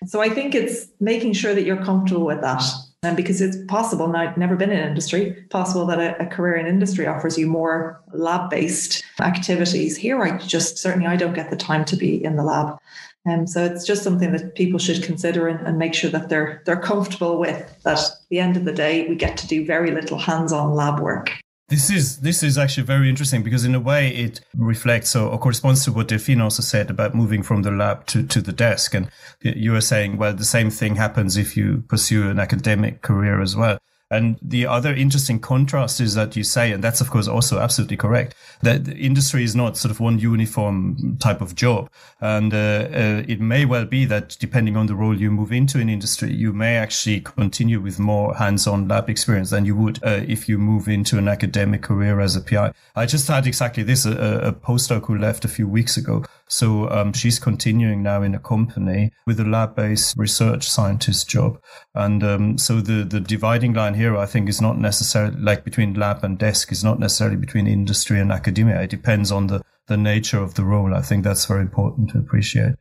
So 0.06 0.22
I 0.22 0.30
think 0.30 0.54
it's 0.54 0.88
making 1.00 1.34
sure 1.34 1.56
that 1.56 1.66
you're 1.66 1.84
comfortable 1.84 2.26
with 2.26 2.42
that. 2.42 2.64
And 3.04 3.16
because 3.16 3.40
it's 3.40 3.58
possible, 3.68 4.16
I've 4.16 4.38
never 4.38 4.56
been 4.56 4.72
in 4.72 4.80
industry, 4.80 5.46
possible 5.52 5.86
that 5.88 6.00
a, 6.00 6.24
a 6.24 6.26
career 6.28 6.56
in 6.56 6.66
industry 6.66 7.06
offers 7.06 7.38
you 7.38 7.46
more 7.46 8.02
lab 8.14 8.50
based 8.50 9.04
activities. 9.22 9.96
Here, 9.96 10.22
I 10.22 10.38
just 10.38 10.80
certainly 10.80 11.08
I 11.08 11.16
don't 11.16 11.36
get 11.36 11.52
the 11.52 11.56
time 11.56 11.86
to 11.86 11.96
be 11.96 12.24
in 12.24 12.36
the 12.36 12.44
lab. 12.44 12.78
And 13.26 13.42
um, 13.42 13.48
so 13.48 13.64
it's 13.64 13.86
just 13.86 14.04
something 14.04 14.32
that 14.34 14.56
people 14.56 14.78
should 14.78 15.04
consider 15.04 15.48
and, 15.48 15.66
and, 15.66 15.80
make 15.80 15.96
sure 15.96 16.12
that 16.12 16.30
they're 16.30 16.62
they're 16.66 16.80
comfortable 16.80 17.40
with. 17.40 17.82
That 17.84 17.98
at 17.98 18.12
the 18.30 18.40
end 18.40 18.56
of 18.56 18.66
the 18.66 18.72
day, 18.72 19.08
we 19.08 19.16
get 19.16 19.36
to 19.38 19.48
do 19.48 19.66
very 19.66 19.92
little 19.92 20.20
hands-on 20.20 20.76
lab 20.76 21.00
work. 21.00 21.32
This 21.68 21.90
is 21.90 22.18
this 22.20 22.44
is 22.44 22.60
actually 22.60 22.84
very 22.84 23.10
interesting 23.10 23.42
because 23.42 23.66
in 23.66 23.74
a 23.74 23.80
way 23.80 24.10
it 24.10 24.40
reflects 24.56 25.16
or, 25.16 25.32
or, 25.32 25.40
corresponds 25.40 25.84
to 25.86 25.92
what 25.92 26.10
Delphine 26.10 26.40
also 26.40 26.62
said 26.62 26.92
about 26.92 27.16
moving 27.16 27.42
from 27.42 27.64
the 27.64 27.72
lab 27.72 28.06
to, 28.08 28.22
to 28.22 28.40
the 28.40 28.54
desk. 28.54 28.94
And 28.94 29.10
you 29.42 29.72
were 29.72 29.82
saying, 29.82 30.18
well, 30.18 30.34
the 30.34 30.46
same 30.46 30.70
thing 30.70 30.96
happens 30.96 31.38
if 31.38 31.58
you 31.58 31.84
pursue 31.88 32.30
an 32.30 32.40
academic 32.40 33.02
career 33.02 33.42
as 33.42 33.56
well. 33.56 33.80
And 34.16 34.38
the 34.42 34.66
other 34.66 34.94
interesting 34.94 35.40
contrast 35.40 36.00
is 36.00 36.16
that 36.16 36.36
you 36.36 36.44
say, 36.44 36.72
and 36.72 36.84
that's 36.84 37.02
of 37.02 37.10
course 37.10 37.28
also 37.28 37.60
absolutely 37.60 37.98
correct, 37.98 38.34
that 38.62 38.88
industry 38.88 39.44
is 39.44 39.56
not 39.56 39.78
sort 39.78 39.92
of 39.92 40.00
one 40.00 40.20
uniform 40.20 41.18
type 41.20 41.42
of 41.42 41.56
job. 41.56 41.90
And 42.22 42.54
uh, 42.54 42.58
uh, 42.58 43.24
it 43.28 43.42
may 43.42 43.66
well 43.66 43.86
be 43.86 44.06
that 44.06 44.38
depending 44.40 44.78
on 44.78 44.88
the 44.88 44.96
role 44.96 45.20
you 45.20 45.32
move 45.32 45.52
into 45.52 45.80
in 45.80 45.90
industry, 45.90 46.34
you 46.34 46.54
may 46.54 46.78
actually 46.78 47.20
continue 47.20 47.82
with 47.82 48.00
more 48.00 48.36
hands-on 48.36 48.88
lab 48.88 49.10
experience 49.10 49.50
than 49.50 49.66
you 49.66 49.76
would 49.76 50.04
uh, 50.04 50.22
if 50.28 50.48
you 50.48 50.58
move 50.58 50.88
into 50.88 51.18
an 51.18 51.28
academic 51.28 51.82
career 51.82 52.20
as 52.22 52.36
a 52.36 52.42
PI. 52.42 52.74
I 52.96 53.06
just 53.06 53.28
had 53.28 53.46
exactly 53.46 53.84
this, 53.84 54.06
a, 54.06 54.12
a 54.12 54.54
postdoc 54.54 55.08
who 55.08 55.18
left 55.18 55.44
a 55.44 55.50
few 55.50 55.68
weeks 55.68 55.98
ago 55.98 56.24
so 56.48 56.90
um, 56.90 57.14
she's 57.14 57.40
continuing 57.40 58.04
now 58.04 58.22
in 58.22 58.36
a 58.36 58.40
company 58.40 59.12
with 59.26 59.40
a 59.40 59.46
lab-based 59.46 60.16
research 60.18 60.70
scientist 60.70 61.30
job. 61.30 61.60
And 61.94 62.24
um, 62.24 62.58
so 62.58 62.82
the 62.82 63.04
the 63.04 63.20
dividing 63.20 63.74
line 63.74 63.96
here, 63.96 64.16
I 64.16 64.26
think, 64.26 64.50
is 64.50 64.62
not 64.62 64.78
necessarily 64.78 65.38
like 65.40 65.64
between 65.64 65.94
lab 65.94 66.24
and 66.24 66.38
desk 66.38 66.72
is 66.72 66.84
not 66.84 67.00
necessarily 67.00 67.38
between 67.38 67.68
industry 67.68 68.20
and 68.20 68.32
academia. 68.32 68.82
It 68.82 68.90
depends 68.90 69.32
on 69.32 69.48
the 69.48 69.62
the 69.88 69.98
nature 69.98 70.40
of 70.40 70.56
the 70.56 70.64
role. 70.64 70.96
I 70.96 71.02
think 71.02 71.24
that's 71.24 71.46
very 71.46 71.62
important 71.62 72.10
to 72.12 72.18
appreciate. 72.18 72.74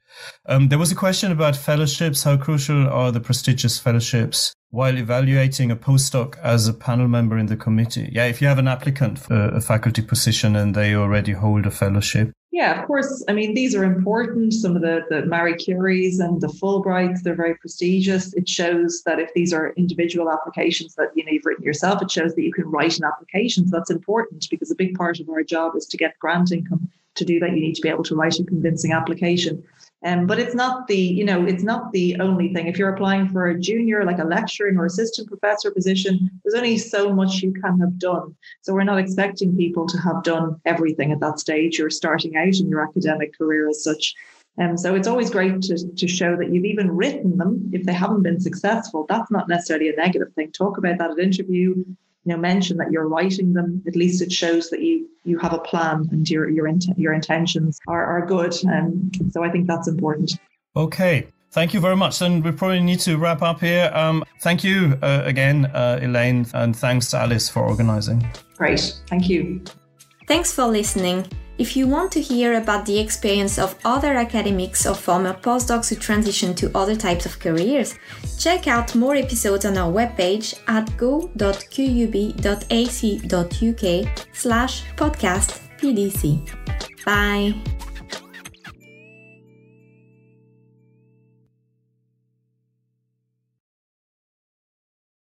Um, 0.46 0.68
there 0.68 0.78
was 0.78 0.92
a 0.92 0.96
question 0.96 1.32
about 1.32 1.56
fellowships. 1.56 2.22
How 2.22 2.36
crucial 2.36 2.88
are 2.88 3.12
the 3.12 3.20
prestigious 3.20 3.78
fellowships 3.78 4.54
while 4.70 4.96
evaluating 4.96 5.70
a 5.70 5.76
postdoc 5.76 6.38
as 6.38 6.66
a 6.66 6.72
panel 6.74 7.08
member 7.08 7.36
in 7.36 7.46
the 7.46 7.56
committee? 7.56 8.10
Yeah, 8.12 8.24
if 8.24 8.40
you 8.40 8.48
have 8.48 8.58
an 8.58 8.68
applicant 8.68 9.18
for 9.18 9.48
a 9.48 9.60
faculty 9.60 10.02
position 10.02 10.56
and 10.56 10.74
they 10.74 10.94
already 10.94 11.32
hold 11.32 11.66
a 11.66 11.70
fellowship, 11.70 12.32
yeah, 12.54 12.80
of 12.80 12.86
course. 12.86 13.24
I 13.26 13.32
mean, 13.32 13.52
these 13.52 13.74
are 13.74 13.82
important. 13.82 14.54
Some 14.54 14.76
of 14.76 14.82
the, 14.82 15.00
the 15.10 15.26
Marie 15.26 15.54
Curies 15.54 16.20
and 16.20 16.40
the 16.40 16.46
Fulbrights, 16.46 17.22
they're 17.22 17.34
very 17.34 17.56
prestigious. 17.56 18.32
It 18.34 18.48
shows 18.48 19.02
that 19.06 19.18
if 19.18 19.34
these 19.34 19.52
are 19.52 19.72
individual 19.72 20.30
applications 20.30 20.94
that 20.94 21.08
you 21.16 21.24
know 21.24 21.32
you've 21.32 21.44
written 21.44 21.64
yourself, 21.64 22.00
it 22.00 22.12
shows 22.12 22.36
that 22.36 22.42
you 22.42 22.52
can 22.52 22.70
write 22.70 22.96
an 22.96 23.06
application. 23.06 23.66
So 23.66 23.76
that's 23.76 23.90
important 23.90 24.46
because 24.48 24.70
a 24.70 24.76
big 24.76 24.94
part 24.94 25.18
of 25.18 25.28
our 25.28 25.42
job 25.42 25.74
is 25.74 25.84
to 25.86 25.96
get 25.96 26.16
grant 26.20 26.52
income. 26.52 26.88
To 27.16 27.24
do 27.24 27.40
that, 27.40 27.50
you 27.50 27.60
need 27.60 27.74
to 27.74 27.82
be 27.82 27.88
able 27.88 28.04
to 28.04 28.14
write 28.14 28.38
a 28.38 28.44
convincing 28.44 28.92
application. 28.92 29.60
Um, 30.04 30.26
but 30.26 30.38
it's 30.38 30.54
not 30.54 30.86
the, 30.86 30.96
you 30.96 31.24
know, 31.24 31.46
it's 31.46 31.62
not 31.62 31.90
the 31.92 32.16
only 32.20 32.52
thing. 32.52 32.66
If 32.66 32.78
you're 32.78 32.92
applying 32.92 33.26
for 33.30 33.46
a 33.46 33.58
junior, 33.58 34.04
like 34.04 34.18
a 34.18 34.24
lecturing 34.24 34.76
or 34.76 34.84
assistant 34.84 35.28
professor 35.28 35.70
position, 35.70 36.30
there's 36.44 36.54
only 36.54 36.76
so 36.76 37.10
much 37.10 37.42
you 37.42 37.54
can 37.54 37.80
have 37.80 37.98
done. 37.98 38.36
So 38.60 38.74
we're 38.74 38.84
not 38.84 38.98
expecting 38.98 39.56
people 39.56 39.86
to 39.86 39.98
have 39.98 40.22
done 40.22 40.60
everything 40.66 41.10
at 41.10 41.20
that 41.20 41.38
stage. 41.38 41.78
You're 41.78 41.88
starting 41.88 42.36
out 42.36 42.58
in 42.58 42.68
your 42.68 42.82
academic 42.82 43.36
career 43.36 43.66
as 43.68 43.82
such. 43.82 44.14
Um, 44.58 44.76
so 44.76 44.94
it's 44.94 45.08
always 45.08 45.30
great 45.30 45.62
to, 45.62 45.88
to 45.96 46.06
show 46.06 46.36
that 46.36 46.52
you've 46.52 46.66
even 46.66 46.94
written 46.94 47.38
them 47.38 47.70
if 47.72 47.84
they 47.84 47.94
haven't 47.94 48.22
been 48.22 48.40
successful. 48.40 49.06
That's 49.08 49.30
not 49.30 49.48
necessarily 49.48 49.88
a 49.88 49.96
negative 49.96 50.32
thing. 50.34 50.52
Talk 50.52 50.76
about 50.76 50.98
that 50.98 51.12
at 51.12 51.18
interview 51.18 51.82
you 52.24 52.32
know 52.32 52.38
mention 52.38 52.76
that 52.76 52.90
you're 52.90 53.08
writing 53.08 53.52
them 53.52 53.82
at 53.86 53.96
least 53.96 54.22
it 54.22 54.32
shows 54.32 54.70
that 54.70 54.80
you 54.82 55.08
you 55.24 55.38
have 55.38 55.52
a 55.52 55.58
plan 55.58 56.08
and 56.10 56.28
your 56.28 56.48
your 56.48 56.66
int- 56.66 56.98
your 56.98 57.12
intentions 57.12 57.78
are, 57.86 58.04
are 58.04 58.26
good 58.26 58.54
and 58.64 59.16
um, 59.20 59.30
so 59.30 59.44
i 59.44 59.50
think 59.50 59.66
that's 59.66 59.88
important 59.88 60.32
okay 60.76 61.26
Thank 61.54 61.72
you 61.72 61.78
very 61.78 61.94
much. 61.94 62.20
And 62.20 62.42
we 62.42 62.50
probably 62.50 62.80
need 62.80 62.98
to 63.00 63.16
wrap 63.16 63.40
up 63.40 63.60
here. 63.60 63.88
Um, 63.94 64.24
thank 64.40 64.64
you 64.64 64.98
uh, 65.00 65.22
again, 65.24 65.66
uh, 65.66 66.00
Elaine, 66.02 66.46
and 66.52 66.74
thanks 66.74 67.10
to 67.10 67.18
Alice 67.18 67.48
for 67.48 67.62
organizing. 67.62 68.26
Great. 68.56 69.00
Thank 69.06 69.28
you. 69.28 69.62
Thanks 70.26 70.52
for 70.52 70.66
listening. 70.66 71.24
If 71.56 71.76
you 71.76 71.86
want 71.86 72.10
to 72.12 72.20
hear 72.20 72.54
about 72.54 72.84
the 72.84 72.98
experience 72.98 73.58
of 73.58 73.76
other 73.84 74.14
academics 74.14 74.86
or 74.86 74.94
former 74.94 75.34
postdocs 75.34 75.88
who 75.88 75.96
transition 75.96 76.54
to 76.56 76.70
other 76.76 76.96
types 76.96 77.26
of 77.26 77.38
careers, 77.38 77.94
check 78.38 78.66
out 78.66 78.94
more 78.96 79.14
episodes 79.14 79.64
on 79.64 79.78
our 79.78 79.92
webpage 79.92 80.54
at 80.66 80.96
go.qub.ac.uk 80.96 81.34
slash 84.32 84.84
podcast 84.96 85.60
PDC. 85.78 87.04
Bye! 87.04 87.73